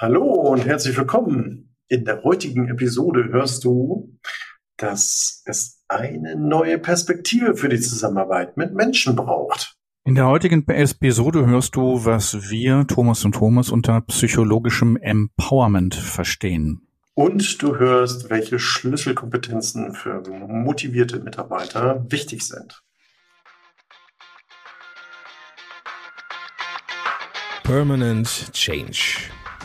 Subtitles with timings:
[0.00, 1.74] Hallo und herzlich willkommen.
[1.88, 4.16] In der heutigen Episode hörst du,
[4.76, 9.74] dass es eine neue Perspektive für die Zusammenarbeit mit Menschen braucht.
[10.04, 16.86] In der heutigen Episode hörst du, was wir, Thomas und Thomas, unter psychologischem Empowerment verstehen.
[17.14, 22.84] Und du hörst, welche Schlüsselkompetenzen für motivierte Mitarbeiter wichtig sind.
[27.64, 29.28] Permanent Change.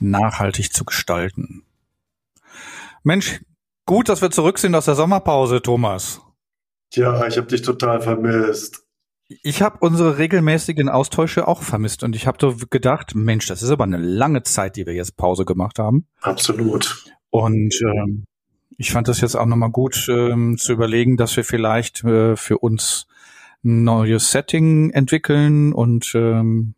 [0.00, 1.62] nachhaltig zu gestalten.
[3.02, 3.40] Mensch,
[3.86, 6.20] gut, dass wir zurück sind aus der Sommerpause, Thomas.
[6.94, 8.84] Ja, ich habe dich total vermisst.
[9.42, 13.70] Ich habe unsere regelmäßigen Austausche auch vermisst und ich habe so gedacht, Mensch, das ist
[13.70, 16.06] aber eine lange Zeit, die wir jetzt Pause gemacht haben.
[16.22, 17.04] Absolut.
[17.28, 18.24] Und ähm,
[18.78, 22.58] ich fand das jetzt auch nochmal gut ähm, zu überlegen, dass wir vielleicht äh, für
[22.58, 23.06] uns
[23.64, 26.74] ein neues Setting entwickeln und ähm,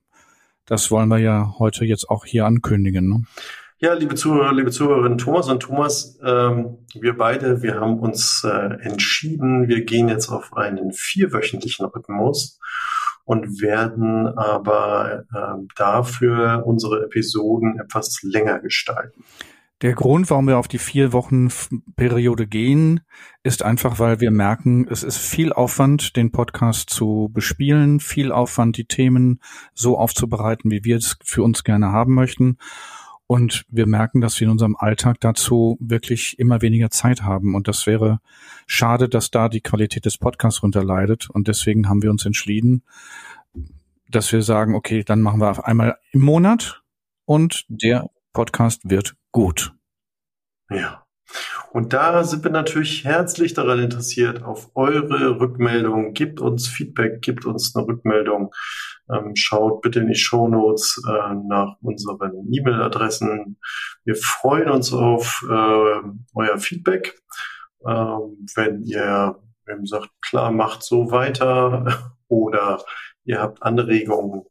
[0.70, 3.08] das wollen wir ja heute jetzt auch hier ankündigen.
[3.08, 3.24] Ne?
[3.80, 8.76] Ja, liebe Zuhörer, liebe Zuhörerinnen, Thomas und Thomas, ähm, wir beide, wir haben uns äh,
[8.82, 12.60] entschieden, wir gehen jetzt auf einen vierwöchentlichen Rhythmus
[13.24, 19.24] und werden aber äh, dafür unsere Episoden etwas länger gestalten.
[19.82, 21.48] Der Grund, warum wir auf die vier Wochen
[21.96, 23.00] Periode gehen,
[23.42, 28.76] ist einfach, weil wir merken, es ist viel Aufwand, den Podcast zu bespielen, viel Aufwand,
[28.76, 29.40] die Themen
[29.72, 32.58] so aufzubereiten, wie wir es für uns gerne haben möchten.
[33.26, 37.54] Und wir merken, dass wir in unserem Alltag dazu wirklich immer weniger Zeit haben.
[37.54, 38.20] Und das wäre
[38.66, 41.30] schade, dass da die Qualität des Podcasts runterleidet.
[41.30, 42.82] Und deswegen haben wir uns entschieden,
[44.10, 46.82] dass wir sagen, okay, dann machen wir einmal im Monat
[47.24, 49.74] und der Podcast wird gut.
[50.70, 51.04] Ja.
[51.72, 56.14] Und da sind wir natürlich herzlich daran interessiert, auf eure Rückmeldung.
[56.14, 58.52] Gebt uns Feedback, gebt uns eine Rückmeldung.
[59.08, 63.58] Ähm, schaut bitte in die Show Notes äh, nach unseren E-Mail-Adressen.
[64.04, 66.00] Wir freuen uns auf äh,
[66.34, 67.20] euer Feedback.
[67.86, 72.82] Ähm, wenn ihr eben sagt, klar, macht so weiter oder
[73.24, 74.42] ihr habt Anregungen,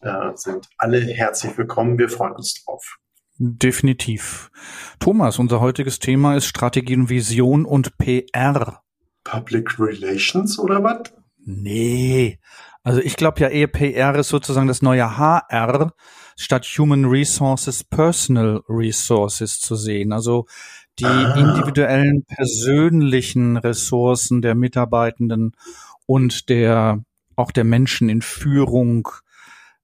[0.00, 1.98] äh, sind alle herzlich willkommen.
[1.98, 2.98] Wir freuen uns drauf.
[3.44, 4.52] Definitiv.
[5.00, 8.84] Thomas, unser heutiges Thema ist Strategie und Vision und PR.
[9.24, 11.12] Public Relations oder was?
[11.44, 12.38] Nee.
[12.84, 15.92] Also ich glaube ja eher PR ist sozusagen das neue HR
[16.36, 20.12] statt Human Resources Personal Resources zu sehen.
[20.12, 20.46] Also
[21.00, 21.34] die ah.
[21.34, 25.56] individuellen persönlichen Ressourcen der Mitarbeitenden
[26.06, 27.02] und der
[27.34, 29.08] auch der Menschen in Führung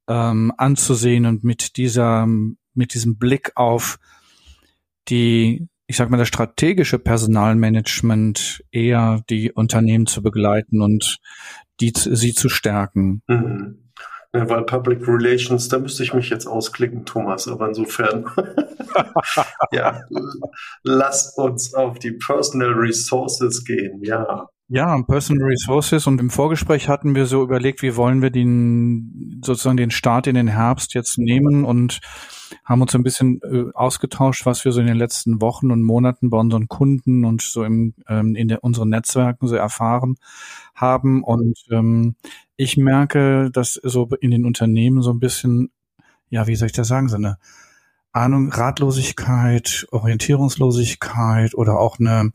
[0.06, 2.28] ähm, anzusehen und mit dieser
[2.74, 3.98] mit diesem Blick auf
[5.08, 11.18] die, ich sag mal, das strategische Personalmanagement eher die Unternehmen zu begleiten und
[11.80, 13.22] die, sie zu stärken.
[13.26, 13.88] Mhm.
[14.34, 18.26] Ja, weil Public Relations, da müsste ich mich jetzt ausklicken, Thomas, aber insofern,
[19.72, 20.02] ja,
[20.82, 24.46] lasst uns auf die Personal Resources gehen, ja.
[24.68, 29.78] Ja, Personal Resources und im Vorgespräch hatten wir so überlegt, wie wollen wir den sozusagen
[29.78, 32.00] den Start in den Herbst jetzt nehmen und
[32.64, 36.30] haben uns ein bisschen äh, ausgetauscht, was wir so in den letzten Wochen und Monaten
[36.30, 40.16] bei unseren Kunden und so im, ähm, in der, unseren Netzwerken so erfahren
[40.74, 41.22] haben.
[41.22, 42.16] Und ähm,
[42.56, 45.70] ich merke, dass so in den Unternehmen so ein bisschen,
[46.30, 47.38] ja, wie soll ich das sagen, so eine
[48.12, 52.32] Ahnung, Ratlosigkeit, Orientierungslosigkeit oder auch eine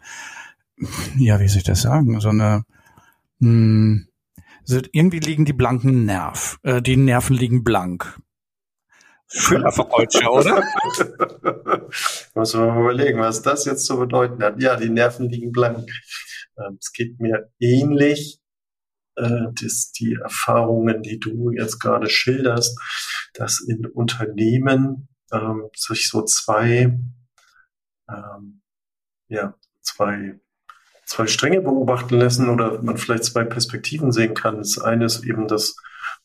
[1.18, 2.66] ja, wie soll ich das sagen, so eine,
[3.40, 4.08] mh, hm,
[4.92, 8.20] irgendwie liegen die blanken Nerv, äh, die Nerven liegen blank.
[9.36, 9.72] Schöner
[10.32, 10.64] oder?
[12.36, 14.62] Muss man mal überlegen, was das jetzt zu bedeuten hat.
[14.62, 15.90] Ja, die Nerven liegen blank.
[16.58, 18.40] Ähm, es geht mir ähnlich,
[19.16, 22.80] äh, dass die Erfahrungen, die du jetzt gerade schilderst,
[23.34, 26.98] dass in Unternehmen ähm, sich so zwei,
[28.10, 28.62] ähm,
[29.30, 30.40] ja, zwei
[31.06, 34.58] zwei Stränge beobachten lassen oder man vielleicht zwei Perspektiven sehen kann.
[34.58, 35.76] Das eine ist eben, dass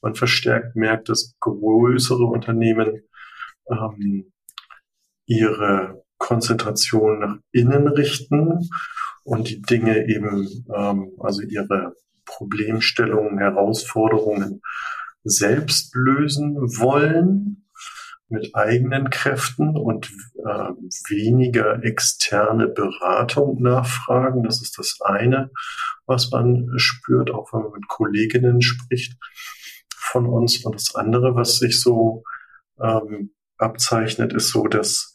[0.00, 3.02] man verstärkt merkt, dass größere Unternehmen
[3.70, 4.32] ähm,
[5.26, 8.68] ihre Konzentration nach innen richten
[9.24, 14.60] und die Dinge eben, ähm, also ihre Problemstellungen, Herausforderungen
[15.24, 17.64] selbst lösen wollen.
[18.30, 20.10] mit eigenen Kräften und
[20.44, 20.68] äh,
[21.08, 24.42] weniger externe Beratung nachfragen.
[24.42, 25.50] Das ist das eine,
[26.04, 29.16] was man spürt, auch wenn man mit Kolleginnen spricht
[30.10, 30.64] von uns.
[30.64, 32.22] Und das andere, was sich so
[32.80, 35.14] ähm, abzeichnet, ist so, dass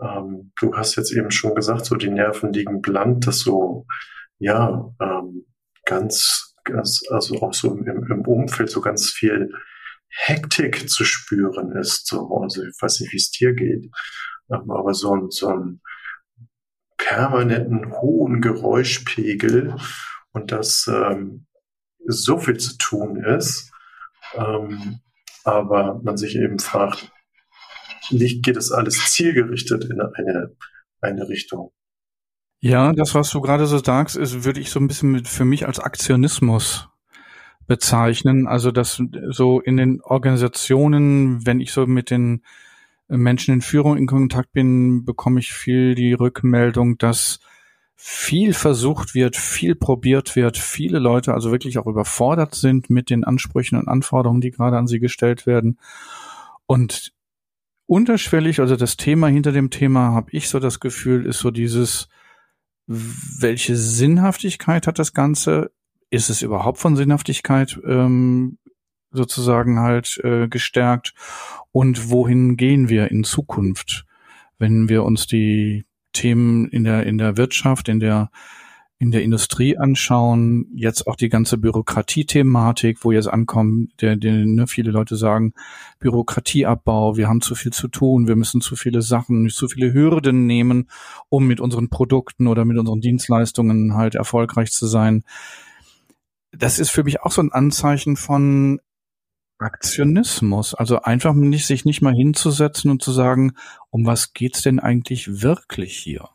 [0.00, 3.86] ähm, du hast jetzt eben schon gesagt, so die Nerven liegen blank, dass so
[4.38, 5.46] ja ähm,
[5.84, 9.52] ganz, ganz also auch so im, im Umfeld so ganz viel
[10.08, 12.06] Hektik zu spüren ist.
[12.06, 13.90] So, also ich weiß nicht, wie es dir geht,
[14.50, 15.80] ähm, aber so ein, so ein
[16.96, 19.76] permanenten hohen Geräuschpegel
[20.32, 21.46] und dass ähm,
[22.06, 23.71] so viel zu tun ist,
[24.34, 25.00] ähm,
[25.44, 27.10] aber man sich eben fragt,
[28.10, 30.54] geht es alles zielgerichtet in eine,
[31.00, 31.72] eine Richtung?
[32.60, 35.44] Ja, das, was du gerade so sagst, ist, würde ich so ein bisschen mit, für
[35.44, 36.88] mich als Aktionismus
[37.66, 38.46] bezeichnen.
[38.46, 42.44] Also dass so in den Organisationen, wenn ich so mit den
[43.08, 47.40] Menschen in Führung in Kontakt bin, bekomme ich viel die Rückmeldung, dass
[48.04, 53.24] viel versucht wird, viel probiert wird, viele Leute also wirklich auch überfordert sind mit den
[53.24, 55.78] Ansprüchen und Anforderungen, die gerade an sie gestellt werden.
[56.66, 57.12] Und
[57.86, 62.08] unterschwellig, also das Thema hinter dem Thema, habe ich so das Gefühl, ist so dieses,
[62.86, 65.70] welche Sinnhaftigkeit hat das Ganze?
[66.12, 68.58] ist es überhaupt von Sinnhaftigkeit ähm,
[69.12, 71.14] sozusagen halt äh, gestärkt
[71.72, 74.04] und wohin gehen wir in Zukunft,
[74.58, 78.30] wenn wir uns die Themen in der in der Wirtschaft, in der
[79.02, 84.68] in der Industrie anschauen, jetzt auch die ganze Bürokratie-Thematik, wo jetzt ankommt, der, der ne,
[84.68, 85.54] viele Leute sagen,
[85.98, 90.46] Bürokratieabbau, wir haben zu viel zu tun, wir müssen zu viele Sachen, zu viele Hürden
[90.46, 90.88] nehmen,
[91.28, 95.24] um mit unseren Produkten oder mit unseren Dienstleistungen halt erfolgreich zu sein.
[96.52, 98.78] Das ist für mich auch so ein Anzeichen von
[99.62, 100.74] Aktionismus.
[100.74, 103.54] Also einfach nicht, sich nicht mal hinzusetzen und zu sagen,
[103.90, 106.28] um was geht's denn eigentlich wirklich hier?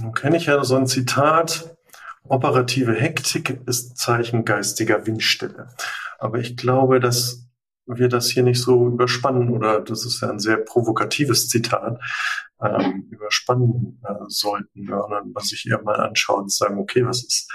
[0.00, 1.76] Nun kenne ich ja so ein Zitat,
[2.24, 5.68] operative Hektik ist Zeichen geistiger Windstille.
[6.18, 7.46] Aber ich glaube, dass
[7.86, 11.98] wir das hier nicht so überspannen oder das ist ja ein sehr provokatives Zitat,
[12.62, 17.50] ähm, überspannen äh, sollten, sondern was sich eher mal anschauen und sagen, okay, was ist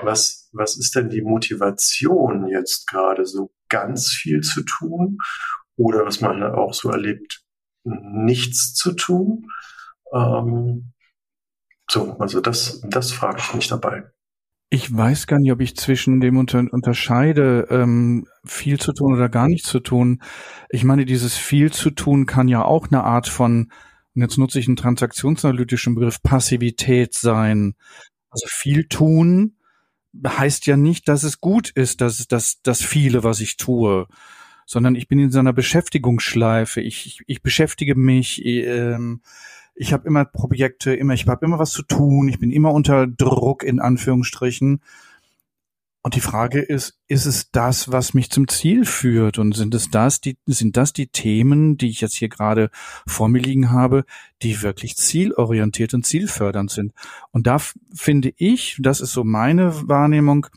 [0.00, 5.18] was, was ist denn die Motivation jetzt gerade so ganz viel zu tun
[5.76, 7.42] oder was man auch so erlebt,
[7.84, 9.50] nichts zu tun?
[10.14, 10.92] Ähm,
[11.90, 14.04] so, also das, das frage ich mich dabei.
[14.70, 19.28] Ich weiß gar nicht, ob ich zwischen dem unter, unterscheide, ähm, viel zu tun oder
[19.28, 20.22] gar nicht zu tun.
[20.70, 23.70] Ich meine, dieses viel zu tun kann ja auch eine Art von,
[24.14, 27.74] und jetzt nutze ich einen transaktionsanalytischen Begriff, Passivität sein.
[28.30, 29.56] Also viel tun
[30.26, 34.06] heißt ja nicht, dass es gut ist, dass dass das viele, was ich tue,
[34.66, 36.80] sondern ich bin in so einer Beschäftigungsschleife.
[36.80, 38.44] Ich, ich, ich beschäftige mich.
[38.44, 39.20] Ähm,
[39.74, 42.28] ich habe immer Projekte, immer ich habe immer was zu tun.
[42.28, 44.82] Ich bin immer unter Druck in Anführungsstrichen
[46.04, 49.38] und die Frage ist, ist es das, was mich zum Ziel führt?
[49.38, 52.70] Und sind es das, die, sind das die Themen, die ich jetzt hier gerade
[53.06, 54.04] vor mir liegen habe,
[54.42, 56.92] die wirklich zielorientiert und zielfördernd sind?
[57.30, 57.58] Und da
[57.94, 60.48] finde ich, das ist so meine Wahrnehmung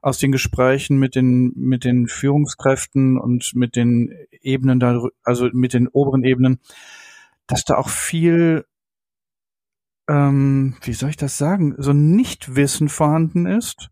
[0.00, 5.74] aus den Gesprächen mit den, mit den Führungskräften und mit den Ebenen da, also mit
[5.74, 6.60] den oberen Ebenen,
[7.46, 8.64] dass da auch viel
[10.08, 13.90] ähm, wie soll ich das sagen, so Nichtwissen vorhanden ist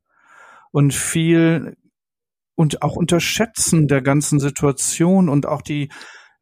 [0.73, 1.77] und viel
[2.55, 5.91] und auch Unterschätzen der ganzen Situation und auch die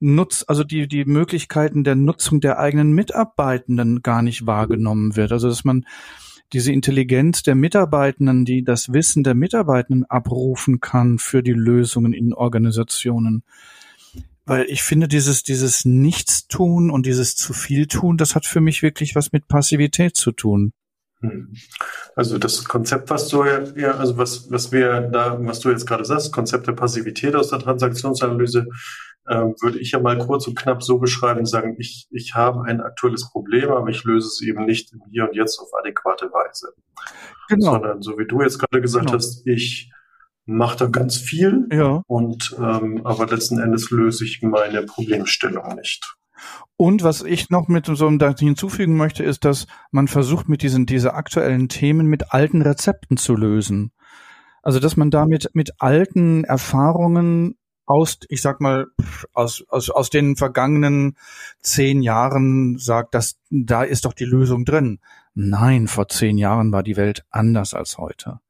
[0.00, 5.30] Nutz, also die, die Möglichkeiten der Nutzung der eigenen Mitarbeitenden gar nicht wahrgenommen wird.
[5.30, 5.84] Also, dass man
[6.52, 12.32] diese Intelligenz der Mitarbeitenden, die das Wissen der Mitarbeitenden abrufen kann für die Lösungen in
[12.32, 13.44] Organisationen.
[14.46, 18.82] Weil ich finde, dieses, dieses Nichtstun und dieses zu viel tun, das hat für mich
[18.82, 20.72] wirklich was mit Passivität zu tun.
[21.20, 21.52] Hm.
[22.16, 26.04] Also das Konzept, was du ja, also was, was wir da, was du jetzt gerade
[26.04, 28.66] sagst, Konzept der Passivität aus der Transaktionsanalyse,
[29.26, 32.80] äh, würde ich ja mal kurz und knapp so beschreiben, sagen, ich, ich habe ein
[32.80, 36.72] aktuelles Problem, aber ich löse es eben nicht im Hier und Jetzt auf adäquate Weise.
[37.48, 37.72] Genau.
[37.72, 39.16] Sondern so wie du jetzt gerade gesagt genau.
[39.16, 39.92] hast, ich
[40.46, 42.02] mache da ganz viel ja.
[42.06, 46.16] und ähm, aber letzten Endes löse ich meine Problemstellung nicht.
[46.76, 50.86] Und was ich noch mit so einem hinzufügen möchte, ist, dass man versucht, mit diesen
[50.86, 53.92] diese aktuellen Themen mit alten Rezepten zu lösen.
[54.62, 57.56] Also, dass man damit mit alten Erfahrungen
[57.86, 58.86] aus, ich sag mal,
[59.32, 61.16] aus, aus, aus den vergangenen
[61.60, 65.00] zehn Jahren sagt, dass da ist doch die Lösung drin.
[65.34, 68.40] Nein, vor zehn Jahren war die Welt anders als heute.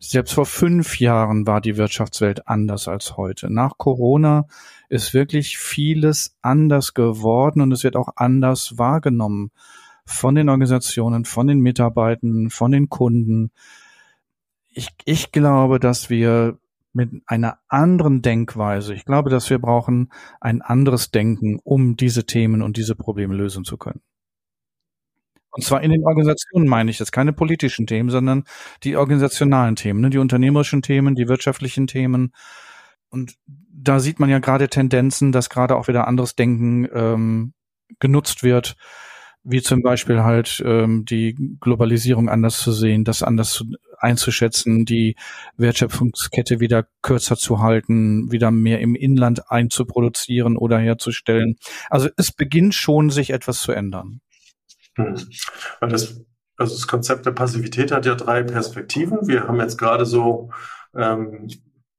[0.00, 3.52] Selbst vor fünf Jahren war die Wirtschaftswelt anders als heute.
[3.52, 4.46] Nach Corona
[4.88, 9.50] ist wirklich vieles anders geworden und es wird auch anders wahrgenommen
[10.04, 13.50] von den Organisationen, von den Mitarbeitern, von den Kunden.
[14.70, 16.58] Ich, ich glaube, dass wir
[16.92, 22.62] mit einer anderen Denkweise, ich glaube, dass wir brauchen ein anderes Denken, um diese Themen
[22.62, 24.00] und diese Probleme lösen zu können.
[25.50, 28.44] Und zwar in den Organisationen meine ich das, keine politischen Themen, sondern
[28.84, 32.32] die organisationalen Themen, ne, die unternehmerischen Themen, die wirtschaftlichen Themen.
[33.08, 37.54] Und da sieht man ja gerade Tendenzen, dass gerade auch wieder anderes Denken ähm,
[38.00, 38.76] genutzt wird,
[39.44, 43.64] wie zum Beispiel halt ähm, die Globalisierung anders zu sehen, das anders zu,
[43.98, 45.16] einzuschätzen, die
[45.56, 51.56] Wertschöpfungskette wieder kürzer zu halten, wieder mehr im Inland einzuproduzieren oder herzustellen.
[51.88, 54.20] Also es beginnt schon, sich etwas zu ändern.
[54.98, 55.16] Hm.
[55.80, 56.20] Weil das,
[56.56, 59.26] also das Konzept der Passivität hat ja drei Perspektiven.
[59.28, 60.50] Wir haben jetzt gerade so
[60.94, 61.48] ähm,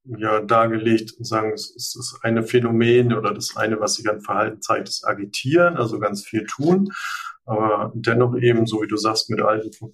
[0.03, 4.21] ja dargelegt und sagen, es ist das eine Phänomen oder das eine, was sich an
[4.21, 6.91] Verhalten zeigt, ist Agitieren, also ganz viel tun,
[7.45, 9.93] aber dennoch eben, so wie du sagst, mit alten,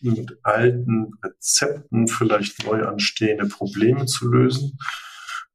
[0.00, 4.78] mit alten Rezepten vielleicht neu anstehende Probleme zu lösen.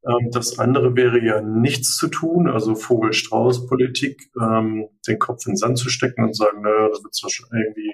[0.05, 5.57] Ähm, das andere wäre ja nichts zu tun, also Vogel-Strauß-Politik, ähm, den Kopf in den
[5.57, 7.93] Sand zu stecken und sagen, naja, das wird, schon irgendwie,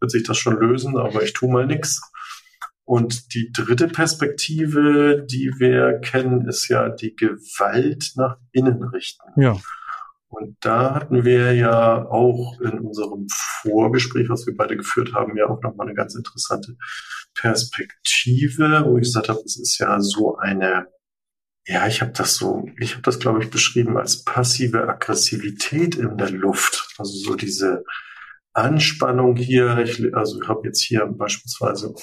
[0.00, 2.00] wird sich das schon lösen, aber ich tue mal nichts.
[2.84, 9.40] Und die dritte Perspektive, die wir kennen, ist ja die Gewalt nach innen richten.
[9.40, 9.56] Ja.
[10.28, 13.26] Und da hatten wir ja auch in unserem
[13.62, 16.76] Vorgespräch, was wir beide geführt haben, ja auch nochmal eine ganz interessante
[17.34, 20.86] Perspektive, wo ich gesagt habe, es ist ja so eine
[21.70, 26.16] ja, ich habe das so, ich habe das, glaube ich, beschrieben als passive Aggressivität in
[26.16, 26.96] der Luft.
[26.98, 27.84] Also so diese
[28.52, 29.78] Anspannung hier.
[29.78, 31.94] Ich, also ich habe jetzt hier beispielsweise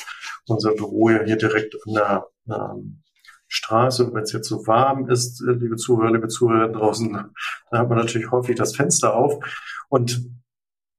[0.48, 3.04] unser Büro ja hier direkt an der ähm,
[3.50, 4.06] Straße.
[4.06, 7.12] Und wenn es jetzt so warm ist, äh, liebe Zuhörer, liebe Zuhörer draußen,
[7.70, 9.44] da hat man natürlich häufig das Fenster auf.
[9.90, 10.30] Und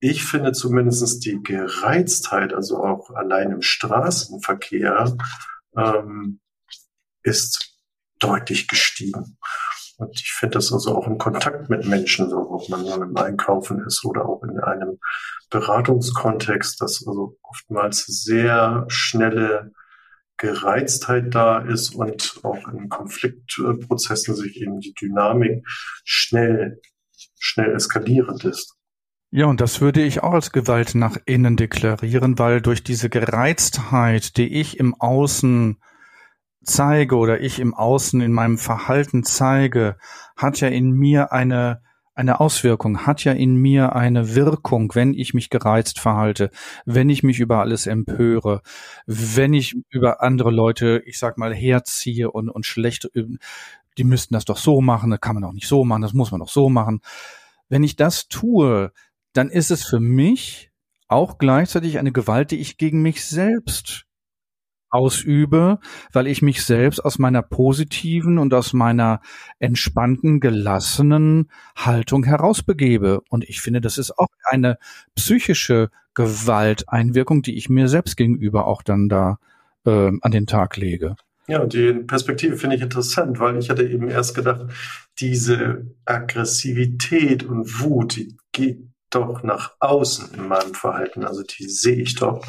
[0.00, 5.16] ich finde zumindestens die Gereiztheit, also auch allein im Straßenverkehr,
[5.75, 6.40] ähm,
[7.22, 7.67] ist
[8.18, 9.38] deutlich gestiegen.
[9.98, 13.16] Und ich finde das also auch im Kontakt mit Menschen, so ob man nun im
[13.16, 14.98] Einkaufen ist oder auch in einem
[15.50, 19.72] Beratungskontext, dass also oftmals sehr schnelle
[20.37, 25.66] Gereiztheit da ist und auch in Konfliktprozessen sich eben die Dynamik
[26.04, 26.80] schnell,
[27.40, 28.76] schnell eskalierend ist.
[29.30, 34.37] Ja, und das würde ich auch als Gewalt nach innen deklarieren, weil durch diese Gereiztheit,
[34.37, 35.78] die ich im Außen
[36.68, 39.96] zeige oder ich im Außen in meinem Verhalten zeige,
[40.37, 41.82] hat ja in mir eine
[42.18, 46.50] eine Auswirkung, hat ja in mir eine Wirkung, wenn ich mich gereizt verhalte,
[46.84, 48.62] wenn ich mich über alles empöre,
[49.06, 54.44] wenn ich über andere Leute, ich sag mal, herziehe und, und schlecht, die müssten das
[54.44, 56.68] doch so machen, das kann man doch nicht so machen, das muss man doch so
[56.68, 57.02] machen.
[57.68, 58.90] Wenn ich das tue,
[59.32, 60.72] dann ist es für mich
[61.06, 64.08] auch gleichzeitig eine Gewalt, die ich gegen mich selbst
[64.90, 65.78] ausübe,
[66.12, 69.21] weil ich mich selbst aus meiner positiven und aus meiner
[69.59, 73.21] entspannten, gelassenen Haltung herausbegebe.
[73.28, 74.78] Und ich finde, das ist auch eine
[75.14, 79.38] psychische Gewalteinwirkung, die ich mir selbst gegenüber auch dann da
[79.85, 81.16] äh, an den Tag lege.
[81.47, 84.66] Ja, die Perspektive finde ich interessant, weil ich hatte eben erst gedacht,
[85.18, 88.80] diese Aggressivität und Wut, die geht
[89.11, 91.25] doch nach außen in meinem Verhalten.
[91.25, 92.45] Also die sehe ich doch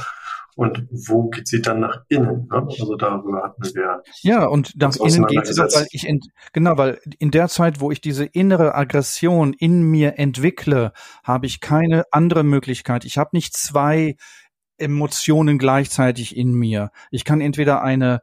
[0.59, 2.49] und wo geht sie dann nach innen?
[2.51, 2.67] Ne?
[2.67, 4.03] Also darüber hatten wir.
[4.23, 6.19] Ja, und nach innen geht sie weil ich, in,
[6.51, 10.91] genau, weil in der Zeit, wo ich diese innere Aggression in mir entwickle,
[11.23, 13.05] habe ich keine andere Möglichkeit.
[13.05, 14.17] Ich habe nicht zwei
[14.77, 16.91] Emotionen gleichzeitig in mir.
[17.09, 18.19] Ich kann entweder eine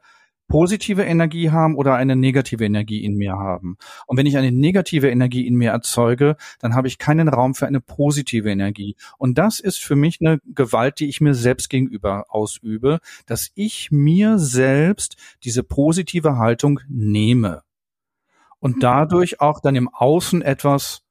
[0.49, 3.77] positive Energie haben oder eine negative Energie in mir haben.
[4.07, 7.67] Und wenn ich eine negative Energie in mir erzeuge, dann habe ich keinen Raum für
[7.67, 8.97] eine positive Energie.
[9.19, 13.91] Und das ist für mich eine Gewalt, die ich mir selbst gegenüber ausübe, dass ich
[13.91, 17.63] mir selbst diese positive Haltung nehme.
[18.59, 18.81] Und mhm.
[18.81, 21.03] dadurch auch dann im Außen etwas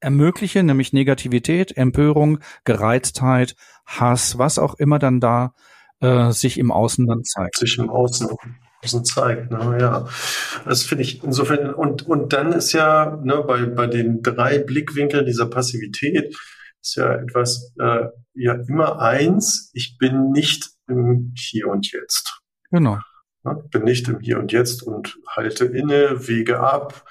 [0.00, 3.54] ermögliche, nämlich Negativität, Empörung, Gereiztheit,
[3.86, 5.54] Hass, was auch immer dann da
[6.02, 7.56] äh, sich im Außen dann zeigt.
[7.56, 8.28] Sich im Außen,
[8.82, 10.08] Außen zeigt, ne, ja.
[10.64, 15.24] Das finde ich insofern, und, und dann ist ja, ne, bei, bei den drei Blickwinkeln
[15.24, 16.36] dieser Passivität
[16.82, 22.40] ist ja etwas, äh, ja immer eins, ich bin nicht im Hier und Jetzt.
[22.70, 22.98] Genau.
[23.44, 27.04] Ne, bin nicht im Hier und Jetzt und halte inne, wege ab,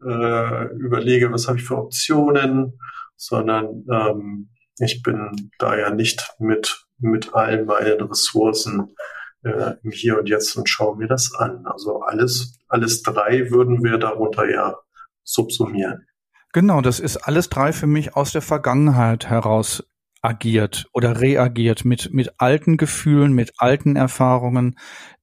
[0.00, 2.78] äh, überlege, was habe ich für Optionen,
[3.16, 8.94] sondern ähm, ich bin da ja nicht mit mit all meinen Ressourcen
[9.42, 11.64] äh, Hier und Jetzt und schaue mir das an.
[11.66, 14.76] Also alles, alles drei würden wir darunter ja
[15.22, 16.06] subsumieren.
[16.52, 19.84] Genau, das ist alles drei für mich aus der Vergangenheit heraus
[20.20, 24.76] agiert oder reagiert mit, mit alten Gefühlen, mit alten Erfahrungen,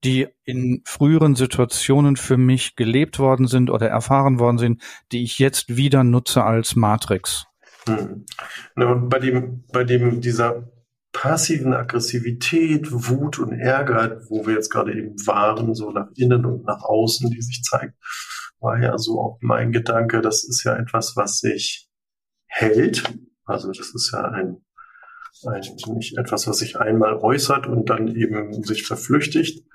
[0.06, 4.82] die in früheren Situationen für mich gelebt worden sind oder erfahren worden sind,
[5.12, 7.46] die ich jetzt wieder nutze als Matrix.
[7.88, 8.26] Hm.
[8.76, 10.72] Und bei dem, bei dem, dieser
[11.12, 16.66] passiven Aggressivität, Wut und Ärger, wo wir jetzt gerade eben waren, so nach innen und
[16.66, 17.96] nach außen, die sich zeigt,
[18.60, 21.90] war ja so auch mein Gedanke, das ist ja etwas, was sich
[22.48, 23.04] hält.
[23.46, 24.66] Also das ist ja ein
[25.46, 29.66] eigentlich nicht etwas, was sich einmal äußert und dann eben sich verflüchtigt.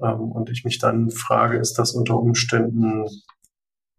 [0.00, 3.06] Ähm, und ich mich dann frage, ist das unter Umständen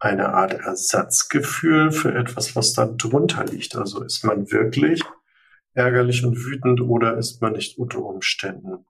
[0.04, 3.78] eine Art Ersatzgefühl für etwas, was da drunter liegt?
[3.78, 5.02] Also ist man wirklich
[5.74, 8.86] ärgerlich und wütend oder ist man nicht unter Umständen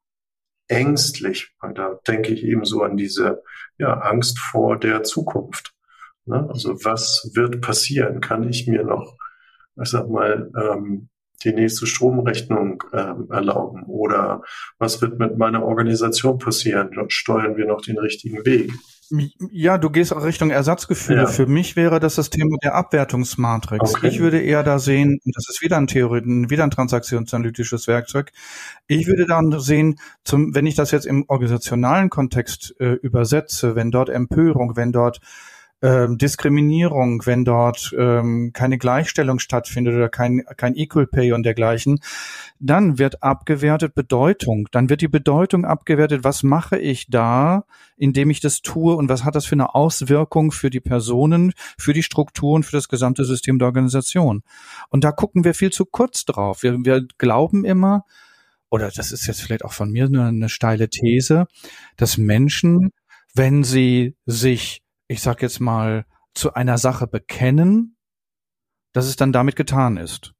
[0.67, 1.53] ängstlich?
[1.59, 3.43] Weil da denke ich eben so an diese
[3.77, 5.75] ja, Angst vor der Zukunft.
[6.25, 6.49] Ne?
[6.49, 8.19] Also was wird passieren?
[8.19, 9.15] Kann ich mir noch,
[9.79, 11.09] ich sag mal, ähm,
[11.43, 13.83] die nächste Stromrechnung ähm, erlauben?
[13.83, 14.41] Oder
[14.77, 16.89] was wird mit meiner Organisation passieren?
[17.09, 18.71] Steuern wir noch den richtigen Weg?
[19.51, 21.23] Ja, du gehst auch Richtung Ersatzgefühle.
[21.23, 21.27] Ja.
[21.27, 23.95] Für mich wäre das das Thema der Abwertungsmatrix.
[23.95, 24.07] Okay.
[24.07, 28.31] Ich würde eher da sehen, das ist wieder ein Theorie, wieder ein transaktionsanalytisches Werkzeug.
[28.87, 33.91] Ich würde dann sehen, zum, wenn ich das jetzt im organisationalen Kontext äh, übersetze, wenn
[33.91, 35.19] dort Empörung, wenn dort
[35.83, 41.99] ähm, Diskriminierung, wenn dort ähm, keine Gleichstellung stattfindet oder kein, kein Equal Pay und dergleichen,
[42.59, 44.69] dann wird abgewertet Bedeutung.
[44.71, 47.65] Dann wird die Bedeutung abgewertet, was mache ich da,
[47.97, 51.91] indem ich das tue und was hat das für eine Auswirkung für die Personen, für
[51.91, 54.43] die Strukturen, für das gesamte System der Organisation.
[54.89, 56.63] Und da gucken wir viel zu kurz drauf.
[56.63, 58.05] Wir, wir glauben immer,
[58.69, 61.45] oder das ist jetzt vielleicht auch von mir eine, eine steile These,
[61.97, 62.91] dass Menschen,
[63.35, 64.82] wenn sie sich
[65.13, 67.95] ich sag jetzt mal, zu einer Sache bekennen,
[68.91, 70.33] dass es dann damit getan ist.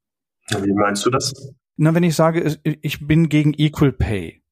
[0.50, 1.32] Wie meinst du das?
[1.76, 4.42] Na, wenn ich sage, ich bin gegen Equal Pay.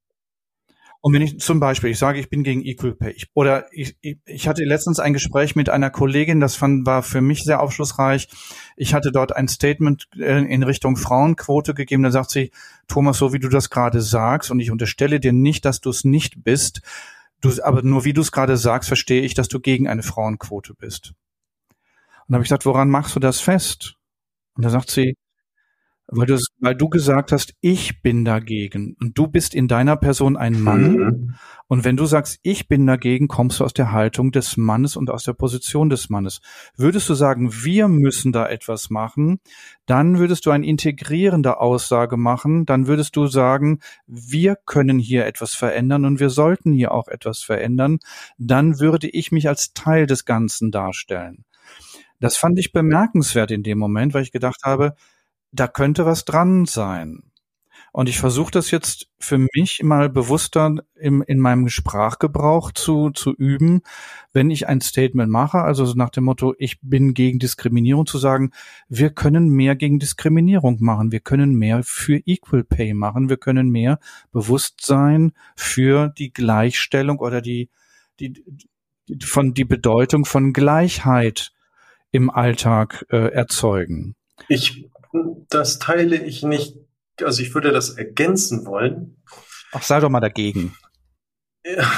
[1.05, 3.97] Und wenn ich zum Beispiel, ich sage, ich bin gegen Equal Pay, ich, oder ich,
[4.01, 8.29] ich hatte letztens ein Gespräch mit einer Kollegin, das fand, war für mich sehr aufschlussreich.
[8.77, 12.05] Ich hatte dort ein Statement äh, in Richtung Frauenquote gegeben.
[12.05, 12.53] Da sagt sie,
[12.87, 16.05] Thomas, so wie du das gerade sagst, und ich unterstelle dir nicht, dass du es
[16.05, 16.83] nicht bist,
[17.43, 20.75] Du, aber nur wie du es gerade sagst, verstehe ich, dass du gegen eine Frauenquote
[20.75, 21.13] bist.
[21.69, 23.97] Und da habe ich gesagt, woran machst du das fest?
[24.55, 25.17] Und da sagt sie,
[26.15, 30.37] weil du, weil du gesagt hast, ich bin dagegen und du bist in deiner Person
[30.37, 30.93] ein Mann.
[30.93, 31.35] Mhm.
[31.69, 35.11] Und wenn du sagst, ich bin dagegen, kommst du aus der Haltung des Mannes und
[35.11, 36.43] aus der Position des Mannes.
[36.77, 39.41] Würdest du sagen, wir müssen da etwas machen,
[39.87, 45.55] dann würdest du eine integrierende Aussage machen, dann würdest du sagen, wir können hier etwas
[45.55, 48.01] verändern und wir sollten hier auch etwas verändern,
[48.37, 51.45] dann würde ich mich als Teil des Ganzen darstellen.
[52.21, 54.95] Das fand ich bemerkenswert in dem Moment, weil ich gedacht habe,
[55.53, 57.23] da könnte was dran sein.
[57.95, 63.35] Und ich versuche das jetzt für mich mal bewusster im, in meinem Sprachgebrauch zu, zu
[63.35, 63.83] üben,
[64.33, 68.53] wenn ich ein Statement mache, also nach dem Motto, ich bin gegen Diskriminierung, zu sagen,
[68.89, 73.69] wir können mehr gegen Diskriminierung machen, wir können mehr für Equal Pay machen, wir können
[73.69, 73.99] mehr
[74.33, 77.69] Bewusstsein für die Gleichstellung oder die,
[78.21, 78.43] die,
[79.23, 81.53] von die Bedeutung von Gleichheit
[82.11, 84.17] im Alltag äh, erzeugen.
[84.49, 84.89] Ich
[85.49, 86.77] das teile ich nicht.
[87.23, 89.23] Also ich würde das ergänzen wollen.
[89.73, 90.75] Ach, sei doch mal dagegen.
[91.65, 91.91] Ja,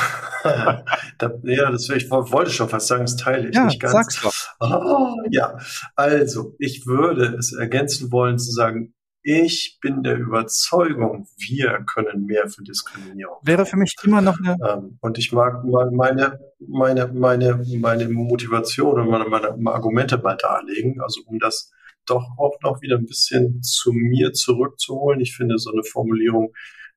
[1.18, 3.92] da, ja das, ich wollte schon fast sagen, das teile ich ja, nicht ganz.
[3.92, 4.35] Sag's doch.
[4.61, 5.59] Oh, ja,
[5.96, 8.94] also ich würde es ergänzen wollen zu sagen,
[9.27, 13.38] ich bin der Überzeugung, wir können mehr für Diskriminierung.
[13.42, 14.57] Wäre für mich immer noch eine.
[14.68, 21.00] Ähm, und ich mag meine, meine, meine, meine Motivation und meine, meine Argumente mal darlegen,
[21.00, 21.72] also um das
[22.06, 25.20] doch auch noch wieder ein bisschen zu mir zurückzuholen.
[25.20, 26.52] Ich finde so eine Formulierung,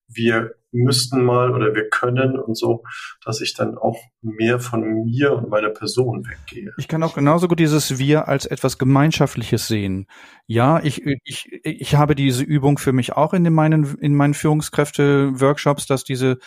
[0.07, 2.83] wir müssten mal oder wir können und so,
[3.23, 6.71] dass ich dann auch mehr von mir und meiner Person weggehe.
[6.77, 10.07] Ich kann auch genauso gut dieses Wir als etwas Gemeinschaftliches sehen.
[10.45, 15.87] Ja, ich, ich, ich habe diese Übung für mich auch in meinen, in meinen Führungskräfte-Workshops,
[15.87, 16.37] dass diese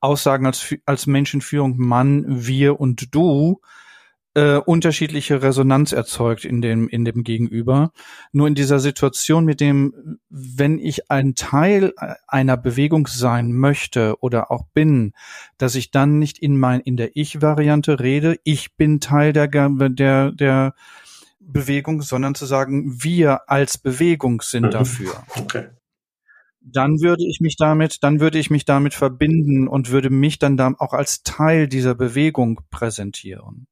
[0.00, 3.60] Aussagen als, als Menschenführung Mann, wir und du
[4.36, 7.90] äh, unterschiedliche Resonanz erzeugt in dem, in dem Gegenüber.
[8.32, 11.94] Nur in dieser Situation mit dem, wenn ich ein Teil
[12.28, 15.14] einer Bewegung sein möchte oder auch bin,
[15.56, 20.32] dass ich dann nicht in mein, in der Ich-Variante rede, ich bin Teil der, der,
[20.32, 20.74] der
[21.40, 24.70] Bewegung, sondern zu sagen, wir als Bewegung sind mhm.
[24.70, 25.22] dafür.
[25.34, 25.68] Okay.
[26.60, 30.58] dann würde ich mich damit, dann würde ich mich damit verbinden und würde mich dann
[30.58, 33.66] da auch als Teil dieser Bewegung präsentieren.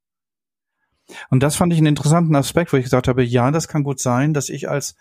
[1.30, 4.00] Und das fand ich einen interessanten Aspekt, wo ich gesagt habe, ja, das kann gut
[4.00, 4.96] sein, dass ich als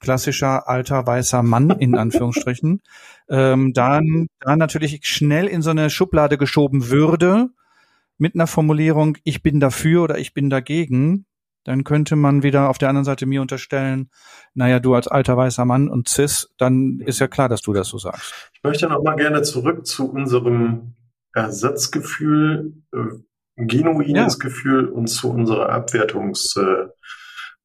[0.00, 2.82] klassischer alter weißer Mann in Anführungsstrichen
[3.30, 7.48] ähm, dann da natürlich schnell in so eine Schublade geschoben würde
[8.18, 11.26] mit einer Formulierung, ich bin dafür oder ich bin dagegen,
[11.64, 14.08] dann könnte man wieder auf der anderen Seite mir unterstellen,
[14.54, 17.88] naja, du als alter weißer Mann und cis, dann ist ja klar, dass du das
[17.88, 18.50] so sagst.
[18.54, 20.94] Ich möchte noch mal gerne zurück zu unserem
[21.34, 22.98] Ersatzgefühl, äh,
[23.56, 24.38] genuines ja.
[24.38, 26.86] Gefühl und zu unserer Abwertungs äh,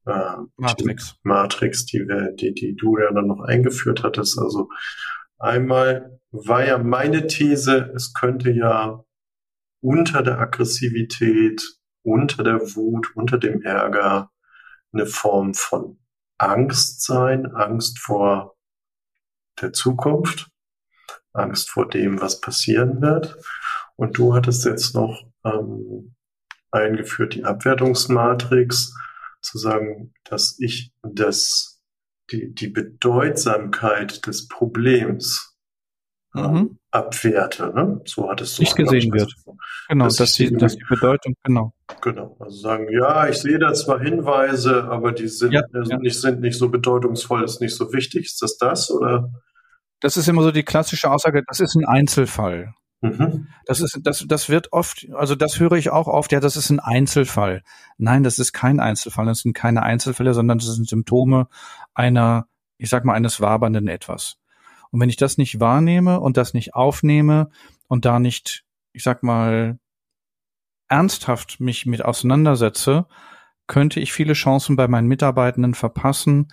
[0.09, 1.15] äh, Matrix.
[1.23, 4.39] Matrix, die, wir, die, die du ja dann noch eingeführt hattest.
[4.39, 4.69] Also
[5.37, 9.03] einmal war ja meine These, es könnte ja
[9.81, 11.61] unter der Aggressivität
[12.03, 14.31] unter der Wut, unter dem Ärger
[14.91, 15.99] eine Form von
[16.37, 18.55] Angst sein, Angst vor
[19.61, 20.49] der Zukunft,
[21.33, 23.37] Angst vor dem, was passieren wird.
[23.95, 26.15] Und du hattest jetzt noch ähm,
[26.71, 28.93] eingeführt die Abwertungsmatrix,
[29.41, 31.81] zu sagen, dass ich das,
[32.31, 35.57] die, die Bedeutsamkeit des Problems
[36.35, 36.79] ähm, mhm.
[36.91, 37.73] abwerte.
[37.73, 38.01] Ne?
[38.05, 39.33] So hat es so nicht gesehen wird.
[39.89, 41.73] Genau, dass, dass, die, dass die Bedeutung, genau.
[42.01, 45.97] Genau, also sagen, ja, ich sehe da zwar Hinweise, aber die sind, ja, ja.
[45.97, 48.25] Nicht, sind nicht so bedeutungsvoll, ist nicht so wichtig.
[48.25, 49.29] Ist das das oder?
[49.99, 52.73] Das ist immer so die klassische Aussage, das ist ein Einzelfall.
[53.01, 53.47] Mhm.
[53.65, 56.69] Das ist, das, das wird oft, also das höre ich auch oft, ja, das ist
[56.69, 57.63] ein Einzelfall.
[57.97, 61.47] Nein, das ist kein Einzelfall, das sind keine Einzelfälle, sondern das sind Symptome
[61.95, 64.37] einer, ich sag mal, eines wabernden Etwas.
[64.91, 67.49] Und wenn ich das nicht wahrnehme und das nicht aufnehme
[67.87, 69.79] und da nicht, ich sag mal,
[70.87, 73.07] ernsthaft mich mit auseinandersetze,
[73.65, 76.49] könnte ich viele Chancen bei meinen Mitarbeitenden verpassen,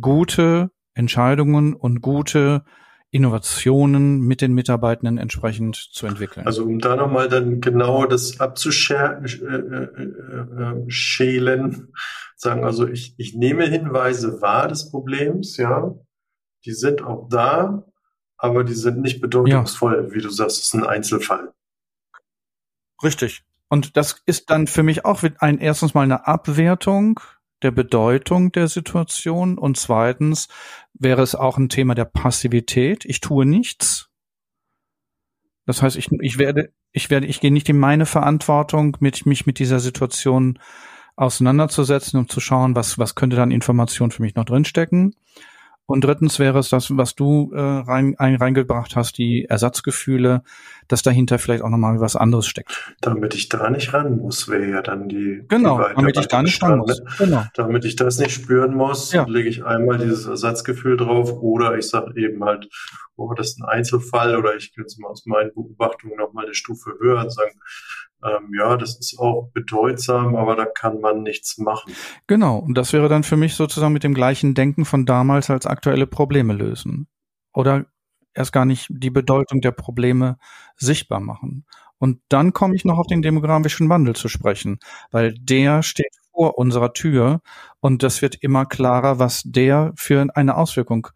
[0.00, 2.64] gute Entscheidungen und gute
[3.10, 6.46] Innovationen mit den Mitarbeitenden entsprechend zu entwickeln.
[6.46, 11.72] Also um da nochmal dann genau das abzuschälen, äh, äh,
[12.36, 15.94] sagen, also ich, ich nehme Hinweise wahr des Problems, ja,
[16.66, 17.84] die sind auch da,
[18.36, 20.14] aber die sind nicht bedeutungsvoll, ja.
[20.14, 21.52] wie du sagst, es ist ein Einzelfall.
[23.02, 23.44] Richtig.
[23.68, 27.20] Und das ist dann für mich auch ein erstens mal eine Abwertung
[27.62, 30.48] der Bedeutung der Situation und zweitens
[30.98, 33.04] wäre es auch ein Thema der Passivität.
[33.04, 34.08] Ich tue nichts.
[35.66, 39.46] Das heißt, ich, ich werde, ich werde, ich gehe nicht in meine Verantwortung, mit, mich
[39.46, 40.58] mit dieser Situation
[41.16, 45.14] auseinanderzusetzen, um zu schauen, was, was könnte dann Information für mich noch drinstecken.
[45.90, 50.42] Und drittens wäre es das, was du äh, rein, ein, reingebracht hast, die Ersatzgefühle,
[50.86, 52.94] dass dahinter vielleicht auch nochmal was anderes steckt.
[53.00, 55.44] Damit ich da nicht ran muss, wäre ja dann die.
[55.48, 57.00] Genau, die damit ich da nicht ran muss.
[57.00, 57.06] Ne?
[57.16, 57.44] Genau.
[57.54, 59.24] Damit ich das nicht spüren muss, ja.
[59.26, 62.68] lege ich einmal dieses Ersatzgefühl drauf oder ich sage eben halt,
[63.16, 66.54] oh, das ist ein Einzelfall oder ich gehe jetzt mal aus meinen Beobachtungen nochmal eine
[66.54, 67.58] Stufe höher und sagen,
[68.22, 71.92] ähm, ja, das ist auch bedeutsam, aber da kann man nichts machen.
[72.26, 75.66] Genau, und das wäre dann für mich sozusagen mit dem gleichen Denken von damals als
[75.66, 77.06] aktuelle Probleme lösen.
[77.52, 77.86] Oder
[78.34, 80.38] erst gar nicht die Bedeutung der Probleme
[80.76, 81.64] sichtbar machen.
[81.98, 84.78] Und dann komme ich noch auf den demografischen Wandel zu sprechen,
[85.10, 87.40] weil der steht vor unserer Tür
[87.80, 91.08] und das wird immer klarer, was der für eine Auswirkung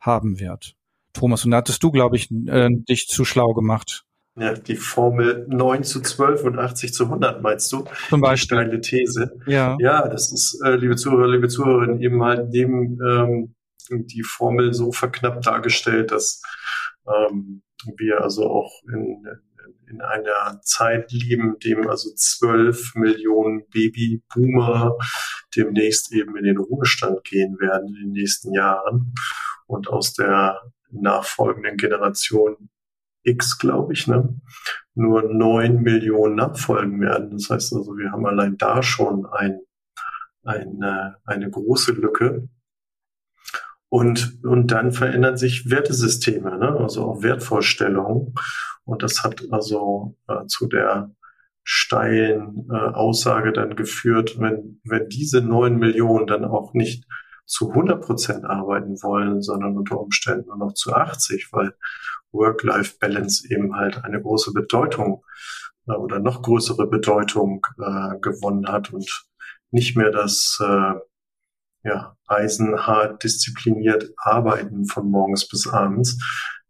[0.00, 0.74] haben wird.
[1.12, 4.04] Thomas, und da hattest du, glaube ich, äh, dich zu schlau gemacht.
[4.36, 7.84] Ja, die Formel 9 zu 12 und 80 zu 100 meinst du?
[8.08, 8.58] Zum Beispiel.
[8.58, 9.36] Steile These.
[9.46, 9.76] Ja.
[9.78, 13.54] Ja, das ist, äh, liebe Zuhörer, liebe Zuhörerinnen, eben halt dem ähm,
[13.90, 16.42] die Formel so verknappt dargestellt, dass
[17.06, 17.62] ähm,
[17.96, 19.24] wir also auch in,
[19.88, 24.96] in einer Zeit leben, dem also 12 Millionen Babyboomer
[25.54, 29.14] demnächst eben in den Ruhestand gehen werden in den nächsten Jahren
[29.66, 32.68] und aus der nachfolgenden Generation
[33.24, 34.40] X, glaube ich, ne,
[34.94, 37.30] nur neun Millionen nachfolgen werden.
[37.32, 39.60] Das heißt also, wir haben allein da schon ein,
[40.44, 42.48] eine, eine große Lücke.
[43.88, 46.76] Und, und dann verändern sich Wertesysteme, ne?
[46.80, 48.34] also auch Wertvorstellungen.
[48.84, 51.14] Und das hat also äh, zu der
[51.62, 57.06] steilen äh, Aussage dann geführt, wenn, wenn diese neun Millionen dann auch nicht
[57.46, 61.74] zu 100 Prozent arbeiten wollen, sondern unter Umständen nur noch zu 80, weil
[62.32, 65.24] Work-Life-Balance eben halt eine große Bedeutung
[65.86, 69.26] äh, oder noch größere Bedeutung äh, gewonnen hat und
[69.70, 70.94] nicht mehr das äh,
[71.84, 76.18] ja, eisenhart diszipliniert arbeiten von morgens bis abends,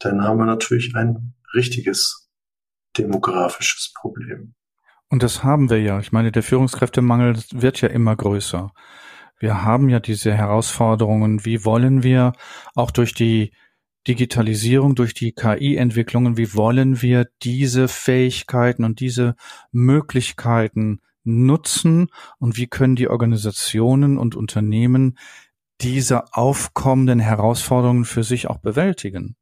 [0.00, 2.28] dann haben wir natürlich ein richtiges
[2.98, 4.54] demografisches Problem.
[5.08, 6.00] Und das haben wir ja.
[6.00, 8.72] Ich meine, der Führungskräftemangel wird ja immer größer.
[9.38, 11.44] Wir haben ja diese Herausforderungen.
[11.44, 12.32] Wie wollen wir
[12.74, 13.52] auch durch die
[14.06, 19.34] Digitalisierung, durch die KI-Entwicklungen, wie wollen wir diese Fähigkeiten und diese
[19.72, 25.18] Möglichkeiten nutzen und wie können die Organisationen und Unternehmen
[25.80, 29.36] diese aufkommenden Herausforderungen für sich auch bewältigen.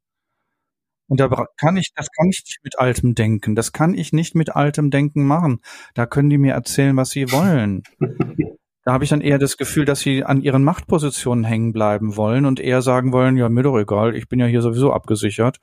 [1.07, 1.27] Und da
[1.57, 3.55] kann ich, das kann ich nicht mit altem Denken.
[3.55, 5.59] Das kann ich nicht mit altem Denken machen.
[5.93, 7.83] Da können die mir erzählen, was sie wollen.
[8.85, 12.45] Da habe ich dann eher das Gefühl, dass sie an ihren Machtpositionen hängen bleiben wollen
[12.45, 15.59] und eher sagen wollen, ja, mir doch egal, ich bin ja hier sowieso abgesichert.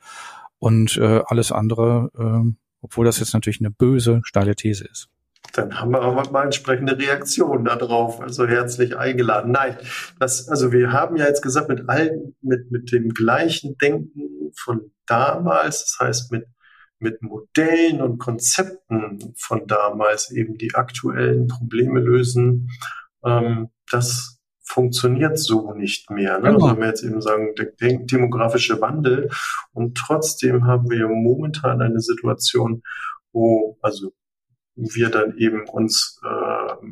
[0.57, 5.09] Und äh, alles andere, äh, obwohl das jetzt natürlich eine böse, steile These ist.
[5.53, 8.21] Dann haben wir auch mal entsprechende Reaktionen darauf.
[8.21, 9.51] Also herzlich eingeladen.
[9.51, 9.75] Nein,
[10.19, 14.91] das, also wir haben ja jetzt gesagt, mit allen, mit, mit dem gleichen Denken von
[15.05, 16.45] damals, das heißt mit,
[16.99, 22.69] mit Modellen und Konzepten von damals eben die aktuellen Probleme lösen,
[23.25, 26.39] ähm, das funktioniert so nicht mehr.
[26.39, 26.53] Ne?
[26.53, 26.65] Genau.
[26.65, 29.29] Also wenn wir jetzt eben sagen, der demografische Wandel
[29.73, 32.81] und trotzdem haben wir momentan eine Situation,
[33.33, 34.13] wo also
[34.75, 36.87] wir dann eben uns äh,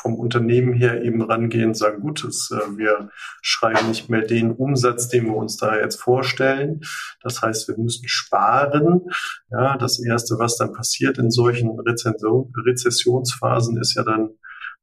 [0.00, 3.10] vom Unternehmen her eben rangehen und sagen, gut, das, äh, wir
[3.42, 6.80] schreiben nicht mehr den Umsatz, den wir uns da jetzt vorstellen.
[7.22, 9.02] Das heißt, wir müssen sparen.
[9.50, 14.30] Ja, das erste, was dann passiert in solchen Rezension, Rezessionsphasen, ist ja dann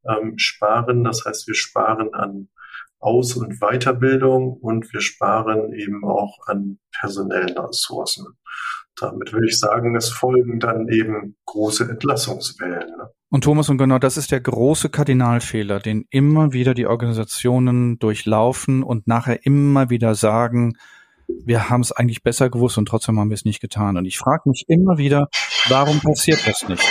[0.08, 1.04] ähm, sparen.
[1.04, 2.50] Das heißt, wir sparen an
[3.00, 8.26] Aus- und Weiterbildung und wir sparen eben auch an personellen Ressourcen.
[9.00, 12.90] Damit würde ich sagen, es folgen dann eben große Entlassungswellen.
[12.98, 13.10] Ne?
[13.30, 18.84] Und Thomas, und genau das ist der große Kardinalfehler, den immer wieder die Organisationen durchlaufen
[18.84, 20.74] und nachher immer wieder sagen,
[21.28, 23.98] wir haben es eigentlich besser gewusst und trotzdem haben wir es nicht getan.
[23.98, 25.30] Und ich frage mich immer wieder,
[25.70, 26.84] warum passiert das nicht?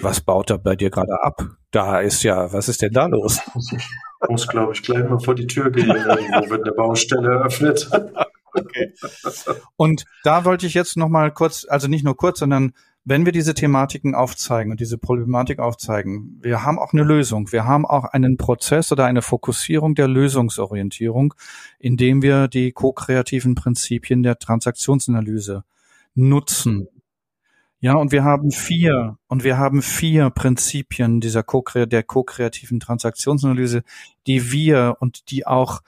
[0.00, 1.42] Was baut da bei dir gerade ab?
[1.70, 3.40] Da ist ja, was ist denn da los?
[4.24, 7.90] Ich muss, glaube ich, gleich mal vor die Tür gehen, wo wird eine Baustelle eröffnet.
[8.54, 8.92] Okay.
[9.76, 13.32] Und da wollte ich jetzt noch mal kurz, also nicht nur kurz, sondern wenn wir
[13.32, 17.50] diese Thematiken aufzeigen und diese Problematik aufzeigen, wir haben auch eine Lösung.
[17.50, 21.34] Wir haben auch einen Prozess oder eine Fokussierung der Lösungsorientierung,
[21.78, 25.64] indem wir die ko-kreativen Prinzipien der Transaktionsanalyse
[26.14, 26.88] nutzen.
[27.82, 33.82] Ja, und wir haben vier, und wir haben vier Prinzipien dieser Co der ko-kreativen Transaktionsanalyse,
[34.28, 35.80] die wir und die auch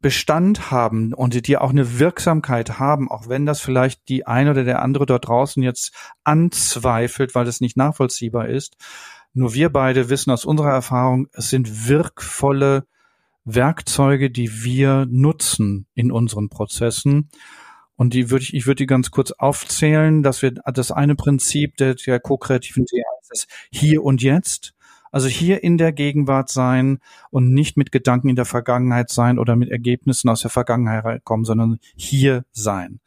[0.00, 4.64] Bestand haben und die auch eine Wirksamkeit haben, auch wenn das vielleicht die eine oder
[4.64, 8.76] der andere dort draußen jetzt anzweifelt, weil es nicht nachvollziehbar ist.
[9.32, 12.88] Nur wir beide wissen aus unserer Erfahrung, es sind wirkvolle
[13.44, 17.28] Werkzeuge, die wir nutzen in unseren Prozessen.
[17.98, 21.76] Und die würde ich, ich würde die ganz kurz aufzählen, dass wir das eine Prinzip
[21.78, 24.72] der, der ko-kreativen DA ist hier und jetzt.
[25.10, 29.56] Also hier in der Gegenwart sein und nicht mit Gedanken in der Vergangenheit sein oder
[29.56, 33.00] mit Ergebnissen aus der Vergangenheit kommen, sondern hier sein.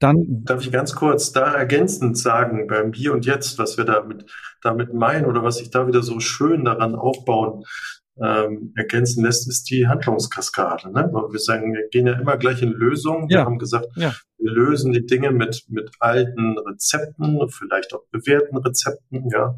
[0.00, 4.24] Dann darf ich ganz kurz da ergänzend sagen beim Hier und Jetzt, was wir damit
[4.62, 7.64] damit meinen oder was sich da wieder so schön daran aufbauen
[8.20, 10.92] ähm, ergänzen lässt, ist die Handlungskaskade.
[10.92, 11.08] Ne?
[11.12, 13.28] Weil wir sagen, wir gehen ja immer gleich in Lösungen.
[13.28, 14.14] Wir haben gesagt, ja.
[14.38, 19.56] wir lösen die Dinge mit, mit alten Rezepten, vielleicht auch bewährten Rezepten, ja.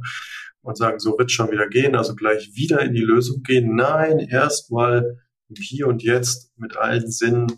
[0.62, 3.75] Und sagen, so wird schon wieder gehen, also gleich wieder in die Lösung gehen.
[3.77, 5.19] Nein, erstmal
[5.55, 7.53] hier und jetzt mit allen Sinnen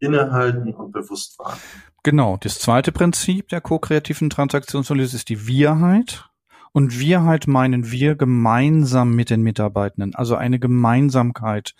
[0.00, 1.62] innehalten und bewusst wahrnehmen.
[2.02, 2.36] Genau.
[2.40, 6.27] Das zweite Prinzip der ko-kreativen Transaktionsanalyse ist die Wirheit.
[6.72, 11.74] Und wir halt meinen wir gemeinsam mit den Mitarbeitenden, also eine Gemeinsamkeit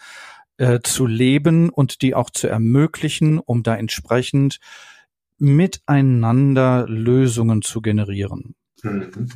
[0.57, 4.59] äh, zu leben und die auch zu ermöglichen, um da entsprechend
[5.39, 8.55] miteinander Lösungen zu generieren.
[8.83, 9.29] Mhm.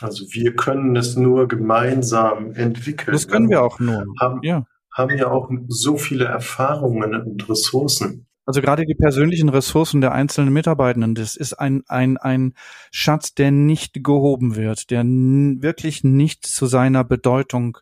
[0.00, 3.12] Also wir können es nur gemeinsam entwickeln.
[3.12, 4.04] Das können wir auch nur.
[4.20, 4.66] Haben, ja.
[4.92, 8.26] haben ja auch so viele Erfahrungen und Ressourcen.
[8.44, 12.54] Also gerade die persönlichen Ressourcen der einzelnen Mitarbeitenden, das ist ein, ein, ein
[12.90, 17.78] Schatz, der nicht gehoben wird, der wirklich nicht zu seiner Bedeutung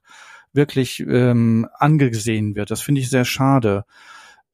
[0.53, 2.71] wirklich ähm, angesehen wird.
[2.71, 3.85] Das finde ich sehr schade,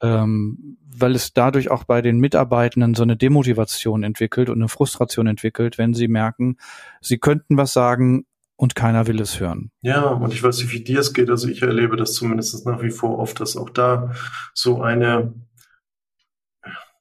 [0.01, 5.27] ähm, weil es dadurch auch bei den Mitarbeitenden so eine Demotivation entwickelt und eine Frustration
[5.27, 6.59] entwickelt, wenn sie merken,
[7.01, 9.71] sie könnten was sagen, und keiner will es hören.
[9.83, 11.29] Ja, und ich weiß nicht, wie dir es geht.
[11.29, 14.13] Also ich erlebe das zumindest nach wie vor oft, dass auch da
[14.55, 15.35] so eine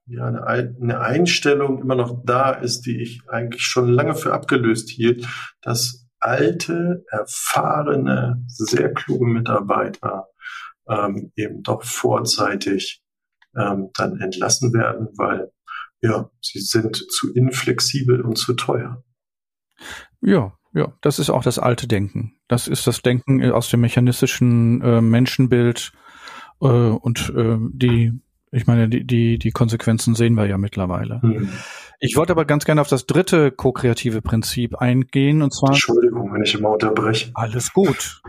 [0.08, 4.90] ja, eine, eine Einstellung immer noch da ist, die ich eigentlich schon lange für abgelöst
[4.90, 5.28] hielt,
[5.62, 10.28] dass alte, erfahrene, sehr kluge Mitarbeiter
[10.88, 13.04] ähm, eben doch vorzeitig
[13.56, 15.52] ähm, dann entlassen werden, weil
[16.02, 19.04] ja, sie sind zu inflexibel und zu teuer.
[20.22, 22.38] Ja, ja, das ist auch das alte Denken.
[22.48, 25.94] Das ist das Denken aus dem mechanistischen äh, Menschenbild
[26.62, 28.20] äh, und äh, die
[28.56, 31.22] Ich meine, die, die, die Konsequenzen sehen wir ja mittlerweile.
[31.22, 31.50] Hm.
[32.00, 35.72] Ich wollte aber ganz gerne auf das dritte ko-kreative Prinzip eingehen und zwar.
[35.72, 37.32] Entschuldigung, wenn ich immer unterbreche.
[37.34, 38.22] Alles gut.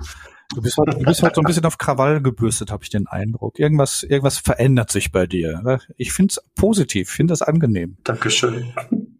[0.54, 3.06] Du bist halt, du bist halt so ein bisschen auf Krawall gebürstet, habe ich den
[3.06, 3.58] Eindruck.
[3.58, 5.80] Irgendwas, irgendwas verändert sich bei dir.
[5.96, 7.96] Ich finde es positiv, finde das angenehm.
[8.02, 8.72] Dankeschön.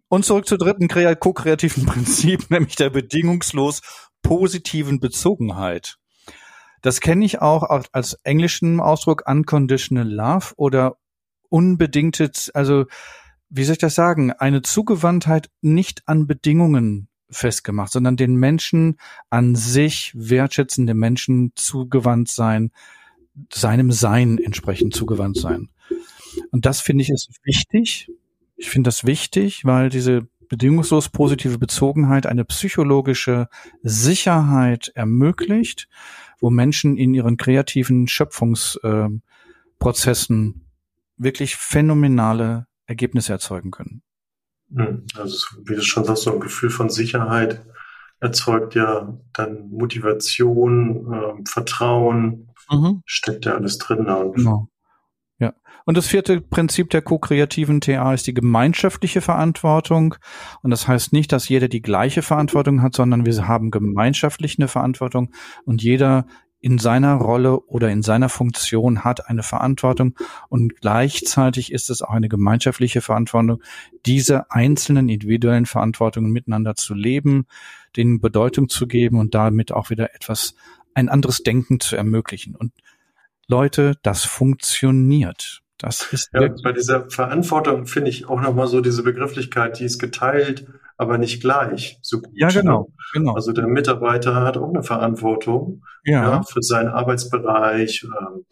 [0.09, 3.81] Und zurück zur dritten ko-kreativen Prinzip, nämlich der bedingungslos
[4.23, 5.97] positiven Bezogenheit.
[6.87, 10.95] Das kenne ich auch als englischen Ausdruck unconditional love oder
[11.49, 12.85] unbedingte, also
[13.49, 19.55] wie soll ich das sagen, eine Zugewandtheit nicht an Bedingungen festgemacht, sondern den Menschen an
[19.55, 22.71] sich wertschätzende Menschen zugewandt sein,
[23.51, 25.67] seinem Sein entsprechend zugewandt sein.
[26.51, 28.09] Und das finde ich ist wichtig.
[28.55, 33.49] Ich finde das wichtig, weil diese bedingungslos positive Bezogenheit eine psychologische
[33.83, 35.89] Sicherheit ermöglicht,
[36.39, 40.59] wo Menschen in ihren kreativen Schöpfungsprozessen äh,
[41.17, 44.03] wirklich phänomenale Ergebnisse erzeugen können.
[44.73, 47.65] Hm, also wie du schon sagst, so ein Gefühl von Sicherheit
[48.19, 53.01] erzeugt ja dann Motivation, äh, Vertrauen, mhm.
[53.05, 54.07] steckt ja alles drin.
[54.07, 54.69] Und genau.
[55.87, 60.15] Und das vierte Prinzip der ko-kreativen TA ist die gemeinschaftliche Verantwortung.
[60.61, 64.67] Und das heißt nicht, dass jeder die gleiche Verantwortung hat, sondern wir haben gemeinschaftlich eine
[64.67, 65.31] Verantwortung
[65.63, 66.27] und jeder
[66.59, 70.15] in seiner Rolle oder in seiner Funktion hat eine Verantwortung
[70.49, 73.63] und gleichzeitig ist es auch eine gemeinschaftliche Verantwortung,
[74.05, 77.45] diese einzelnen individuellen Verantwortungen miteinander zu leben,
[77.95, 80.53] denen Bedeutung zu geben und damit auch wieder etwas,
[80.93, 82.55] ein anderes Denken zu ermöglichen.
[82.55, 82.73] Und
[83.47, 85.63] Leute, das funktioniert.
[85.77, 89.99] Das ist ja, bei dieser Verantwortung finde ich auch nochmal so diese Begrifflichkeit, die ist
[89.99, 92.31] geteilt, aber nicht gleich so gut.
[92.33, 93.35] Ja, genau, genau.
[93.35, 96.23] Also der Mitarbeiter hat auch eine Verantwortung ja.
[96.23, 98.45] ja für seinen Arbeitsbereich ähm,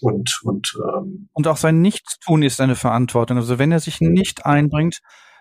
[0.00, 3.36] und und ähm, und auch sein Nichtstun ist eine Verantwortung.
[3.36, 5.00] Also wenn er sich nicht einbringt,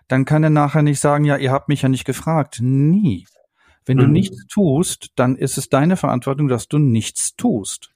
[0.09, 2.59] dann kann er nachher nicht sagen, ja, ihr habt mich ja nicht gefragt.
[2.61, 3.25] Nie.
[3.85, 4.11] Wenn du mhm.
[4.11, 7.91] nichts tust, dann ist es deine Verantwortung, dass du nichts tust.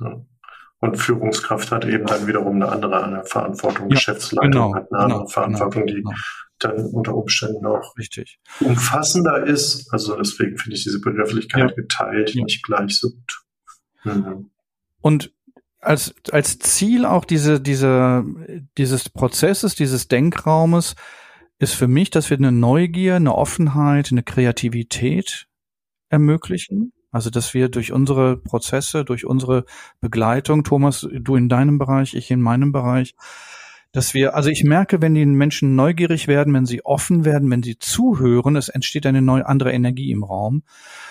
[0.00, 0.22] Ja.
[0.80, 3.88] Und Führungskraft hat eben dann wiederum eine andere eine Verantwortung.
[3.88, 6.12] Ja, Geschäftsleitung genau, hat eine andere genau, Verantwortung, die genau.
[6.60, 8.38] dann unter Umständen auch Richtig.
[8.60, 9.92] umfassender ist.
[9.92, 11.74] Also deswegen finde ich diese Begrifflichkeit ja.
[11.74, 12.44] geteilt ja.
[12.44, 13.44] nicht gleich so gut.
[14.04, 14.50] Mhm.
[15.00, 15.32] Und
[15.80, 18.24] als, als Ziel auch diese, diese,
[18.76, 20.94] dieses Prozesses, dieses Denkraumes
[21.58, 25.48] ist für mich, dass wir eine Neugier, eine Offenheit, eine Kreativität
[26.08, 29.64] ermöglichen also, dass wir durch unsere Prozesse, durch unsere
[30.00, 33.14] Begleitung, Thomas, du in deinem Bereich, ich in meinem Bereich,
[33.92, 37.62] dass wir, also ich merke, wenn die Menschen neugierig werden, wenn sie offen werden, wenn
[37.62, 40.62] sie zuhören, es entsteht eine neue, andere Energie im Raum.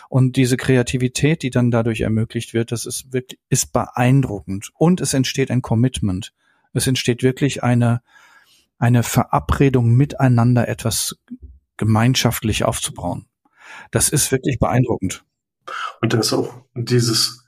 [0.09, 4.69] Und diese Kreativität, die dann dadurch ermöglicht wird, das ist wirklich, ist beeindruckend.
[4.75, 6.33] Und es entsteht ein Commitment.
[6.73, 8.03] Es entsteht wirklich eine,
[8.77, 11.17] eine Verabredung miteinander, etwas
[11.77, 13.25] gemeinschaftlich aufzubauen.
[13.89, 15.23] Das ist wirklich beeindruckend.
[16.01, 17.45] Und das ist auch dieses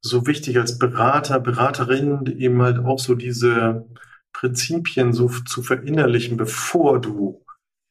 [0.00, 3.86] so wichtig als Berater, Beraterin eben halt auch so diese
[4.32, 7.42] Prinzipien so zu verinnerlichen, bevor du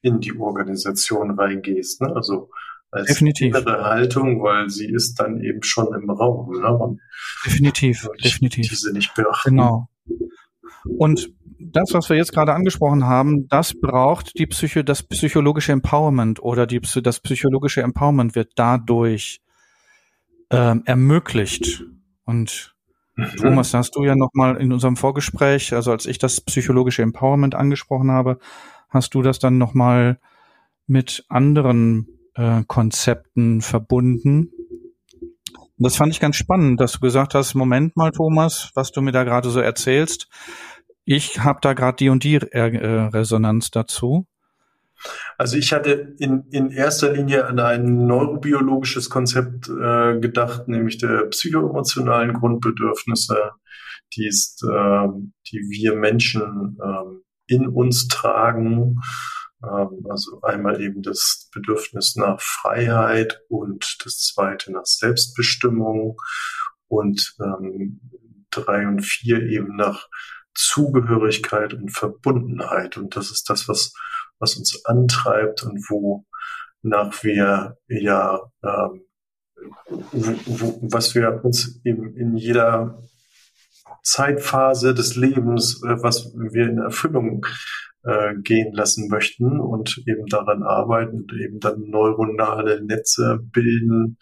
[0.01, 2.01] in die Organisation reingehst.
[2.01, 2.13] Ne?
[2.15, 2.51] Also
[2.91, 3.47] als definitiv.
[3.47, 6.51] innere Haltung, weil sie ist dann eben schon im Raum.
[6.59, 6.71] Ne?
[6.71, 7.01] Und
[7.45, 8.69] definitiv, definitiv.
[8.69, 9.51] Diese nicht beachten.
[9.51, 9.87] Genau.
[10.97, 16.43] Und das, was wir jetzt gerade angesprochen haben, das braucht die Psycho, das psychologische Empowerment
[16.43, 19.41] oder die, das psychologische Empowerment wird dadurch
[20.49, 21.83] ähm, ermöglicht.
[22.25, 22.75] Und
[23.15, 23.35] mhm.
[23.37, 27.55] Thomas, da hast du ja nochmal in unserem Vorgespräch, also als ich das psychologische Empowerment
[27.55, 28.39] angesprochen habe,
[28.89, 30.19] hast du das dann nochmal
[30.87, 34.51] mit anderen äh, Konzepten verbunden.
[35.51, 39.01] Und das fand ich ganz spannend, dass du gesagt hast, Moment mal, Thomas, was du
[39.01, 40.27] mir da gerade so erzählst,
[41.05, 44.25] ich habe da gerade die und die äh, Resonanz dazu.
[45.37, 51.25] Also ich hatte in, in erster Linie an ein neurobiologisches Konzept äh, gedacht, nämlich der
[51.25, 53.51] psychoemotionalen Grundbedürfnisse,
[54.15, 55.07] die, ist, äh,
[55.51, 59.01] die wir Menschen äh, in uns tragen.
[59.63, 66.17] Ähm, also einmal eben das Bedürfnis nach Freiheit und das zweite nach Selbstbestimmung
[66.87, 67.99] und ähm,
[68.51, 70.07] drei und vier eben nach
[70.53, 72.97] Zugehörigkeit und Verbundenheit.
[72.97, 73.93] Und das ist das, was
[74.43, 79.05] was uns antreibt und wonach wir ja, ähm,
[80.11, 83.01] wo, wo, was wir uns eben in jeder
[84.03, 87.45] Zeitphase des Lebens, äh, was wir in Erfüllung
[88.03, 94.17] äh, gehen lassen möchten und eben daran arbeiten und eben dann neuronale Netze bilden,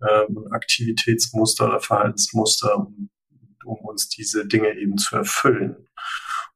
[0.00, 3.10] äh, Aktivitätsmuster oder Verhaltensmuster, um,
[3.64, 5.88] um uns diese Dinge eben zu erfüllen.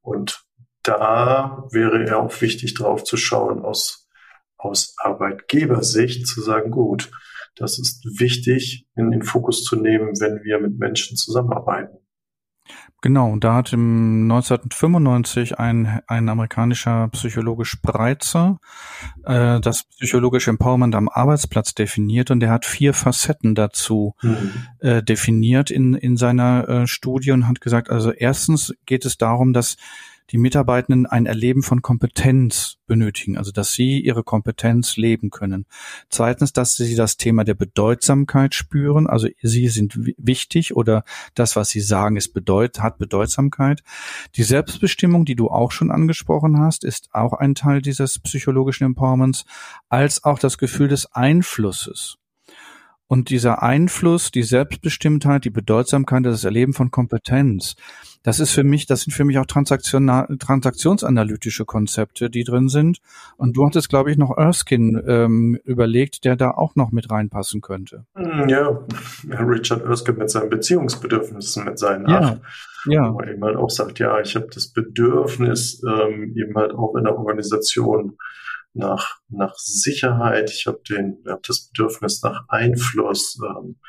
[0.00, 0.44] Und
[0.82, 4.08] da wäre ja auch wichtig drauf zu schauen, aus,
[4.56, 7.10] aus Arbeitgebersicht zu sagen, gut,
[7.56, 11.98] das ist wichtig in den Fokus zu nehmen, wenn wir mit Menschen zusammenarbeiten.
[13.02, 18.58] Genau, und da hat im 1995 ein, ein amerikanischer Psychologe Spreitzer
[19.24, 24.52] äh, das psychologische Empowerment am Arbeitsplatz definiert und er hat vier Facetten dazu mhm.
[24.80, 29.54] äh, definiert in, in seiner äh, Studie und hat gesagt, also erstens geht es darum,
[29.54, 29.76] dass
[30.30, 35.66] die Mitarbeitenden ein Erleben von Kompetenz benötigen, also dass sie ihre Kompetenz leben können.
[36.08, 41.04] Zweitens, dass sie das Thema der Bedeutsamkeit spüren, also sie sind wichtig oder
[41.34, 43.82] das, was sie sagen, ist bedeut hat Bedeutsamkeit.
[44.36, 49.44] Die Selbstbestimmung, die du auch schon angesprochen hast, ist auch ein Teil dieses psychologischen Empowerments,
[49.88, 52.19] als auch das Gefühl des Einflusses.
[53.10, 57.74] Und dieser Einfluss, die Selbstbestimmtheit, die Bedeutsamkeit, das Erleben von Kompetenz,
[58.22, 63.00] das ist für mich, das sind für mich auch transaktionsanalytische Konzepte, die drin sind.
[63.36, 67.62] Und du hattest, glaube ich, noch Erskine ähm, überlegt, der da auch noch mit reinpassen
[67.62, 68.04] könnte.
[68.14, 68.78] Hm, ja,
[69.28, 72.38] Richard Erskine mit seinen Beziehungsbedürfnissen, mit seinen ja.
[72.40, 73.12] Ach, ja.
[73.12, 76.94] wo er eben halt auch sagt, ja, ich habe das Bedürfnis, ähm, eben halt auch
[76.94, 78.16] in der Organisation
[78.72, 83.80] nach, nach Sicherheit, ich habe den, hab das Bedürfnis nach Einfluss, ähm,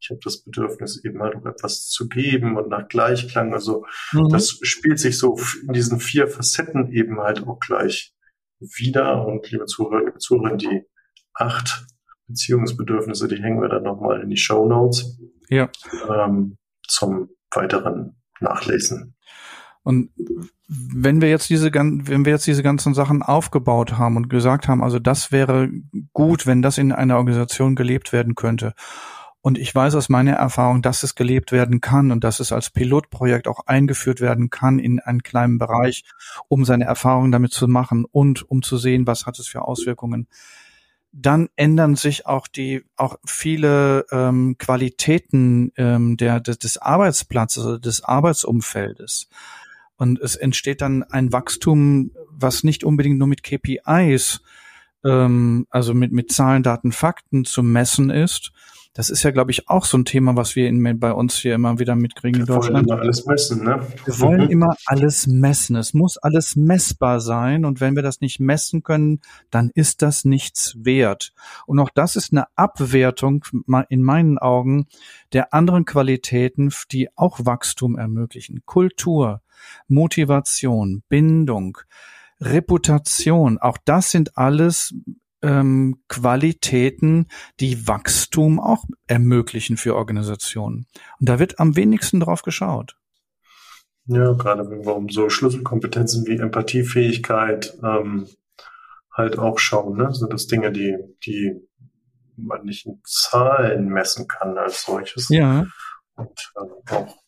[0.00, 3.54] ich habe das Bedürfnis, eben halt auch etwas zu geben und nach Gleichklang.
[3.54, 4.28] Also mhm.
[4.28, 8.14] das spielt sich so in diesen vier Facetten eben halt auch gleich
[8.60, 9.26] wieder.
[9.26, 10.82] Und liebe Zuhörer, liebe Zuhörer, die
[11.32, 11.86] acht
[12.26, 15.18] Beziehungsbedürfnisse, die hängen wir dann nochmal in die Show Notes
[15.48, 15.70] ja.
[16.08, 19.16] ähm, zum weiteren Nachlesen.
[19.84, 20.10] Und
[20.66, 24.82] wenn wir jetzt diese, wenn wir jetzt diese ganzen Sachen aufgebaut haben und gesagt haben,
[24.82, 25.68] also das wäre
[26.14, 28.74] gut, wenn das in einer Organisation gelebt werden könnte.
[29.42, 32.70] Und ich weiß aus meiner Erfahrung, dass es gelebt werden kann und dass es als
[32.70, 36.04] Pilotprojekt auch eingeführt werden kann in einen kleinen Bereich,
[36.48, 40.28] um seine Erfahrungen damit zu machen und um zu sehen, was hat es für Auswirkungen.
[41.12, 48.02] Dann ändern sich auch die auch viele ähm, Qualitäten ähm, der, des, des Arbeitsplatzes, des
[48.02, 49.28] Arbeitsumfeldes.
[49.96, 54.40] Und es entsteht dann ein Wachstum, was nicht unbedingt nur mit KPIs,
[55.04, 58.52] ähm, also mit, mit Zahlen, Daten, Fakten zu messen ist,
[58.94, 61.56] das ist ja, glaube ich, auch so ein Thema, was wir in, bei uns hier
[61.56, 62.86] immer wieder mitkriegen in Deutschland.
[62.86, 63.86] Wir wollen immer alles messen, ne?
[64.04, 65.74] Wir wollen immer alles messen.
[65.74, 67.64] Es muss alles messbar sein.
[67.64, 69.20] Und wenn wir das nicht messen können,
[69.50, 71.32] dann ist das nichts wert.
[71.66, 73.44] Und auch das ist eine Abwertung
[73.88, 74.86] in meinen Augen
[75.32, 78.62] der anderen Qualitäten, die auch Wachstum ermöglichen.
[78.64, 79.42] Kultur,
[79.88, 81.78] Motivation, Bindung,
[82.40, 84.94] Reputation, auch das sind alles
[85.44, 87.28] ähm, Qualitäten,
[87.60, 90.86] die Wachstum auch ermöglichen für Organisationen.
[91.20, 92.96] Und da wird am wenigsten drauf geschaut.
[94.06, 98.26] Ja, gerade wenn wir um so Schlüsselkompetenzen wie Empathiefähigkeit ähm,
[99.12, 100.12] halt auch schauen, ne?
[100.12, 101.54] sind das Dinge, die, die
[102.36, 105.28] man nicht in Zahlen messen kann als solches.
[105.28, 105.66] Ja.
[106.16, 107.23] Und äh, auch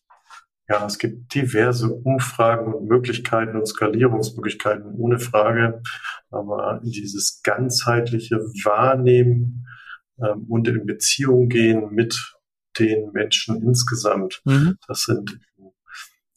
[0.68, 5.82] ja, es gibt diverse Umfragen und Möglichkeiten und Skalierungsmöglichkeiten, ohne Frage.
[6.30, 9.66] Aber dieses ganzheitliche Wahrnehmen
[10.20, 12.34] ähm, und in Beziehung gehen mit
[12.78, 14.76] den Menschen insgesamt, mhm.
[14.86, 15.38] das sind,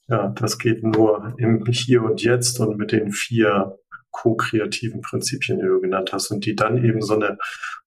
[0.07, 3.77] ja, das geht nur im Hier und Jetzt und mit den vier
[4.11, 7.37] ko-kreativen Prinzipien, die du genannt hast, und die dann eben so eine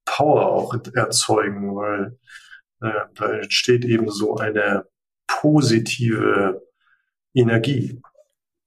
[0.05, 2.19] Power auch erzeugen, weil
[2.81, 4.85] äh, da entsteht eben so eine
[5.41, 6.63] positive
[7.35, 8.01] Energie.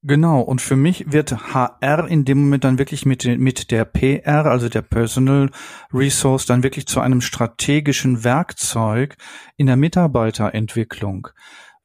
[0.07, 4.45] Genau, und für mich wird HR in dem Moment dann wirklich mit, mit der PR,
[4.45, 5.49] also der Personal
[5.91, 9.15] Resource, dann wirklich zu einem strategischen Werkzeug
[9.57, 11.29] in der Mitarbeiterentwicklung.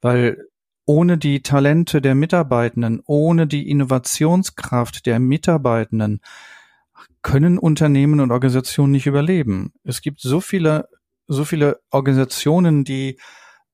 [0.01, 0.37] Weil
[0.85, 6.21] ohne die Talente der Mitarbeitenden, ohne die Innovationskraft der Mitarbeitenden
[7.23, 9.73] können Unternehmen und Organisationen nicht überleben.
[9.83, 10.89] Es gibt so viele,
[11.27, 13.17] so viele Organisationen, die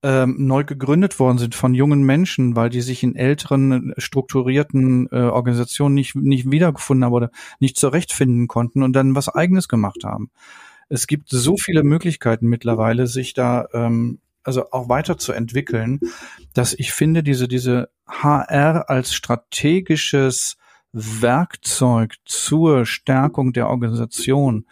[0.04, 5.22] ähm, neu gegründet worden sind von jungen Menschen, weil die sich in älteren strukturierten äh,
[5.22, 10.30] Organisationen nicht, nicht wiedergefunden haben oder nicht zurechtfinden konnten und dann was eigenes gemacht haben.
[10.90, 16.00] Es gibt so viele Möglichkeiten mittlerweile, sich da ähm, also auch weiterzuentwickeln,
[16.54, 20.56] dass ich finde, diese, diese HR als strategisches
[20.94, 24.66] Werkzeug zur Stärkung der Organisation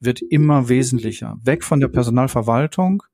[0.00, 1.38] wird immer wesentlicher.
[1.42, 3.04] Weg von der Personalverwaltung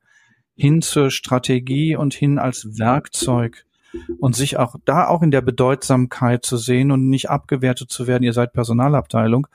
[0.59, 3.65] hin zur Strategie und hin als Werkzeug
[4.19, 8.25] und sich auch da auch in der Bedeutsamkeit zu sehen und nicht abgewertet zu werden,
[8.25, 9.47] ihr seid Personalabteilung.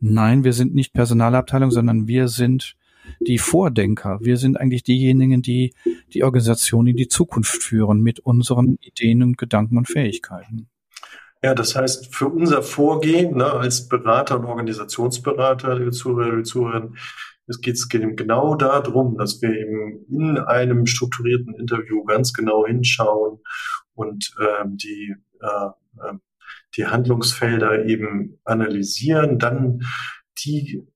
[0.00, 2.76] Nein, wir sind nicht Personalabteilung, sondern wir sind
[3.20, 4.18] die Vordenker.
[4.22, 5.74] Wir sind eigentlich diejenigen, die
[6.14, 10.68] die Organisation in die Zukunft führen mit unseren Ideen und Gedanken und Fähigkeiten.
[11.42, 16.96] Ja, das heißt, für unser Vorgehen ne, als Berater und Organisationsberater, liebe Zuhörer, liebe Zuhörerinnen,
[17.46, 17.78] es geht,
[18.16, 23.40] genau darum, dass wir eben in einem strukturierten Interview ganz genau hinschauen
[23.94, 26.20] und ähm, die, äh, ähm,
[26.76, 29.82] die Handlungsfelder eben analysieren, dann
[30.44, 30.86] die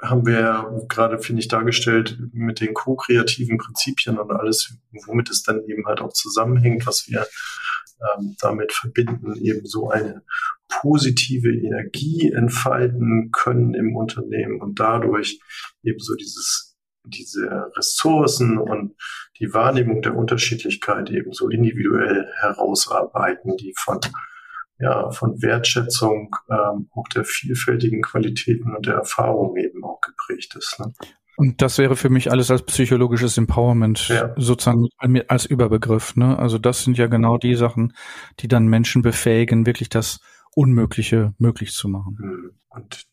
[0.00, 5.64] haben wir gerade, finde ich, dargestellt mit den ko-kreativen Prinzipien und alles, womit es dann
[5.66, 7.26] eben halt auch zusammenhängt, was wir
[8.16, 10.22] ähm, damit verbinden, eben so eine
[10.68, 15.40] positive Energie entfalten können im Unternehmen und dadurch
[15.82, 18.94] eben so dieses, diese Ressourcen und
[19.40, 24.00] die Wahrnehmung der Unterschiedlichkeit eben so individuell herausarbeiten, die von
[24.80, 30.78] ja, von Wertschätzung ähm, auch der vielfältigen Qualitäten und der Erfahrung eben auch geprägt ist.
[30.78, 30.92] Ne?
[31.36, 34.34] Und das wäre für mich alles als psychologisches Empowerment ja.
[34.36, 34.88] sozusagen
[35.28, 36.16] als Überbegriff.
[36.16, 36.38] Ne?
[36.38, 37.94] Also das sind ja genau die Sachen,
[38.40, 40.20] die dann Menschen befähigen, wirklich das
[40.58, 42.18] Unmögliche möglich zu machen.
[42.18, 42.50] Hm.
[42.68, 43.06] Und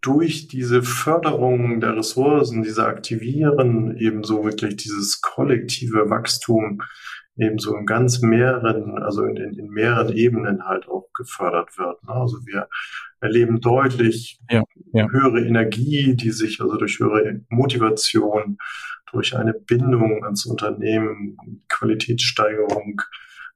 [0.00, 6.80] durch diese Förderung der Ressourcen, diese Aktivieren ebenso wirklich dieses kollektive Wachstum
[7.36, 12.02] eben so in ganz mehreren, also in, in, in mehreren Ebenen halt auch gefördert wird.
[12.04, 12.14] Ne?
[12.14, 12.68] Also wir
[13.20, 14.64] erleben deutlich ja,
[14.94, 15.08] ja.
[15.10, 18.56] höhere Energie, die sich also durch höhere Motivation,
[19.12, 21.36] durch eine Bindung ans Unternehmen,
[21.68, 23.02] Qualitätssteigerung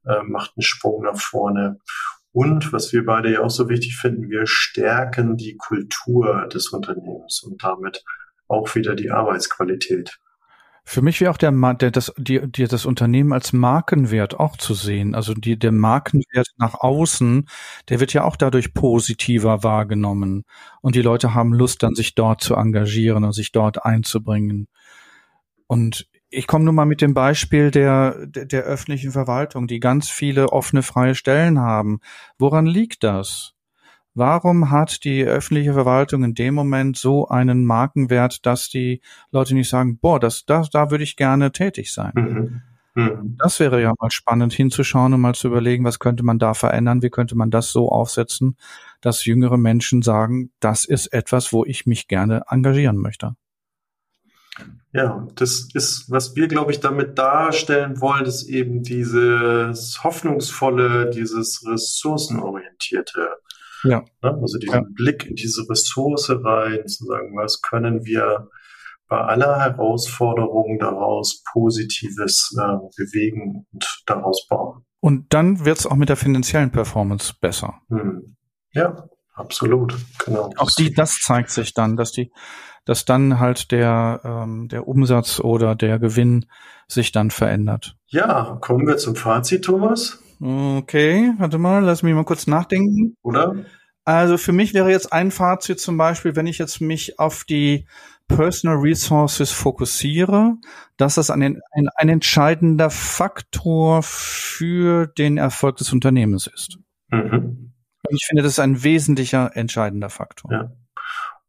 [0.05, 1.79] äh, macht einen Sprung nach vorne.
[2.33, 7.43] Und was wir beide ja auch so wichtig finden, wir stärken die Kultur des Unternehmens
[7.43, 8.05] und damit
[8.49, 10.19] auch wieder die Arbeitsqualität.
[10.85, 14.75] Für mich wäre auch der, der das, die, die, das Unternehmen als Markenwert auch zu
[14.75, 15.15] sehen.
[15.15, 17.49] Also die, der Markenwert nach außen,
[17.89, 20.45] der wird ja auch dadurch positiver wahrgenommen.
[20.81, 24.67] Und die Leute haben Lust, dann sich dort zu engagieren und sich dort einzubringen.
[25.69, 30.09] Und ich komme nun mal mit dem Beispiel der, der, der öffentlichen Verwaltung, die ganz
[30.09, 32.01] viele offene freie Stellen haben.
[32.39, 33.55] Woran liegt das?
[34.15, 39.69] Warum hat die öffentliche Verwaltung in dem Moment so einen Markenwert, dass die Leute nicht
[39.69, 42.13] sagen, boah, das, das, da würde ich gerne tätig sein?
[42.15, 42.63] Mhm.
[42.95, 43.37] Mhm.
[43.39, 47.03] Das wäre ja mal spannend hinzuschauen und mal zu überlegen, was könnte man da verändern,
[47.03, 48.57] wie könnte man das so aufsetzen,
[49.01, 53.35] dass jüngere Menschen sagen, das ist etwas, wo ich mich gerne engagieren möchte.
[54.95, 61.65] Ja, das ist, was wir, glaube ich, damit darstellen wollen, ist eben dieses hoffnungsvolle, dieses
[61.67, 63.29] ressourcenorientierte.
[63.85, 64.05] Ja.
[64.23, 64.39] Ne?
[64.41, 64.87] Also diesen ja.
[64.91, 68.51] Blick in diese Ressource rein, zu sagen, was können wir
[69.09, 74.85] bei aller Herausforderung daraus Positives äh, bewegen und daraus bauen.
[75.01, 77.81] Und dann wird es auch mit der finanziellen Performance besser.
[77.89, 78.37] Hm.
[78.73, 79.95] Ja, absolut.
[80.25, 80.51] Genau.
[80.57, 82.31] Auch die, das zeigt sich dann, dass die,
[82.85, 86.47] dass dann halt der, ähm, der Umsatz oder der Gewinn
[86.89, 87.97] sich dann verändert.
[88.09, 90.23] Ja, kommen wir zum Fazit, Thomas.
[90.41, 93.17] Okay, warte mal, lass mich mal kurz nachdenken.
[93.23, 93.55] Oder?
[94.05, 97.87] Also für mich wäre jetzt ein Fazit zum Beispiel, wenn ich jetzt mich auf die
[98.27, 100.57] Personal Resources fokussiere,
[100.97, 106.79] dass das ein, ein, ein entscheidender Faktor für den Erfolg des Unternehmens ist.
[107.11, 107.73] Mhm.
[108.09, 110.53] Ich finde, das ist ein wesentlicher, entscheidender Faktor.
[110.53, 110.73] Ja.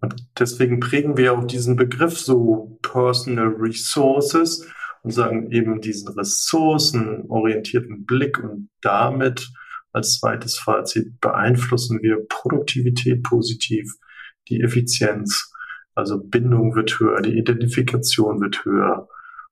[0.03, 4.67] Und deswegen prägen wir auch diesen Begriff so Personal Resources,
[5.03, 9.51] und sagen eben diesen ressourcenorientierten Blick und damit
[9.91, 13.93] als zweites Fazit beeinflussen wir Produktivität positiv,
[14.49, 15.51] die Effizienz,
[15.93, 19.07] also Bindung wird höher, die Identifikation wird höher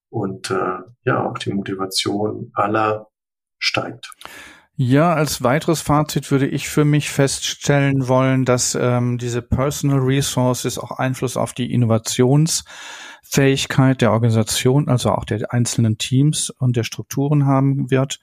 [0.09, 3.07] und äh, ja, auch die Motivation aller
[3.59, 4.09] steigt.
[4.83, 10.79] Ja, als weiteres Fazit würde ich für mich feststellen wollen, dass ähm, diese Personal Resources
[10.79, 17.45] auch Einfluss auf die Innovationsfähigkeit der Organisation, also auch der einzelnen Teams und der Strukturen
[17.45, 18.21] haben wird,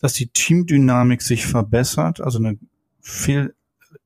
[0.00, 2.58] dass die Teamdynamik sich verbessert, also eine
[3.00, 3.54] viel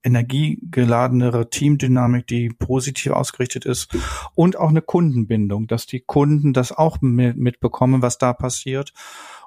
[0.03, 3.88] energiegeladenere Teamdynamik, die positiv ausgerichtet ist
[4.34, 8.92] und auch eine Kundenbindung, dass die Kunden das auch mitbekommen, was da passiert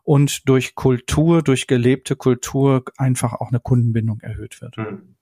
[0.03, 4.77] und durch Kultur, durch gelebte Kultur einfach auch eine Kundenbindung erhöht wird.
[4.77, 5.15] Hm.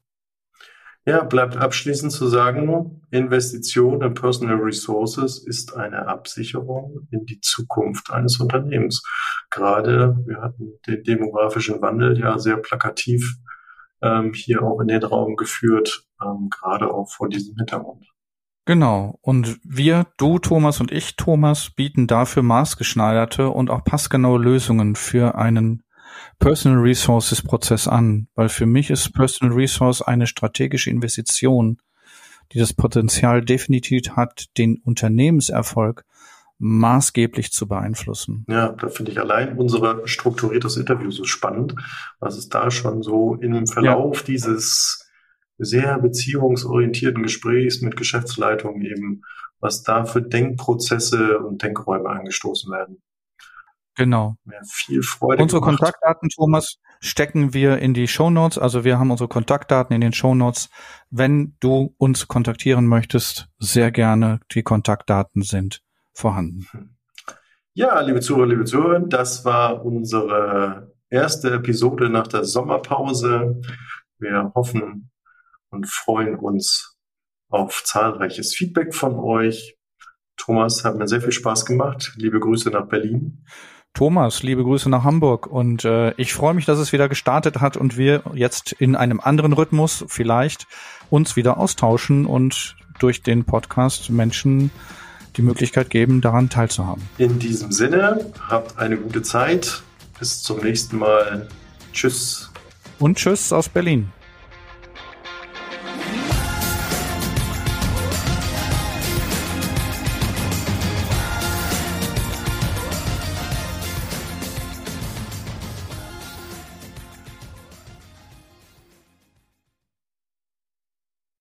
[1.08, 8.12] Ja, bleibt abschließend zu sagen, Investition in Personal Resources ist eine Absicherung in die Zukunft
[8.12, 9.04] eines Unternehmens.
[9.50, 13.38] Gerade, wir hatten den demografischen Wandel ja sehr plakativ
[14.02, 18.06] ähm, hier auch in den Raum geführt, ähm, gerade auch vor diesem Hintergrund.
[18.68, 19.18] Genau.
[19.22, 25.36] Und wir, du, Thomas und ich, Thomas, bieten dafür maßgeschneiderte und auch passgenaue Lösungen für
[25.36, 25.84] einen
[26.38, 31.78] Personal Resources Prozess an, weil für mich ist Personal Resource eine strategische Investition,
[32.52, 36.04] die das Potenzial definitiv hat, den Unternehmenserfolg
[36.60, 38.46] maßgeblich zu beeinflussen.
[38.50, 41.76] Ja, da finde ich allein unser strukturiertes Interview so spannend,
[42.20, 44.26] was es da schon so im Verlauf ja.
[44.26, 45.07] dieses
[45.58, 49.24] sehr beziehungsorientierten Gesprächs mit Geschäftsleitung eben,
[49.60, 53.02] was da für Denkprozesse und Denkräume angestoßen werden.
[53.96, 54.36] Genau.
[54.46, 55.80] Mir viel Freude Unsere gemacht.
[55.80, 58.60] Kontaktdaten, Thomas, stecken wir in die Show Notes.
[58.60, 60.70] Also wir haben unsere Kontaktdaten in den Show Notes.
[61.10, 64.40] Wenn du uns kontaktieren möchtest, sehr gerne.
[64.52, 65.82] Die Kontaktdaten sind
[66.14, 66.68] vorhanden.
[67.74, 73.62] Ja, liebe Zuhörer, liebe Zuhörer, das war unsere erste Episode nach der Sommerpause.
[74.20, 75.10] Wir hoffen
[75.70, 76.98] und freuen uns
[77.50, 79.78] auf zahlreiches Feedback von euch.
[80.38, 82.14] Thomas, hat mir sehr viel Spaß gemacht.
[82.16, 83.44] Liebe Grüße nach Berlin.
[83.94, 87.78] Thomas, liebe Grüße nach Hamburg und äh, ich freue mich, dass es wieder gestartet hat
[87.78, 90.68] und wir jetzt in einem anderen Rhythmus vielleicht
[91.10, 94.70] uns wieder austauschen und durch den Podcast Menschen
[95.36, 97.10] die Möglichkeit geben, daran teilzuhaben.
[97.18, 99.82] In diesem Sinne, habt eine gute Zeit.
[100.20, 101.48] Bis zum nächsten Mal.
[101.94, 102.52] Tschüss.
[103.00, 104.12] Und tschüss aus Berlin.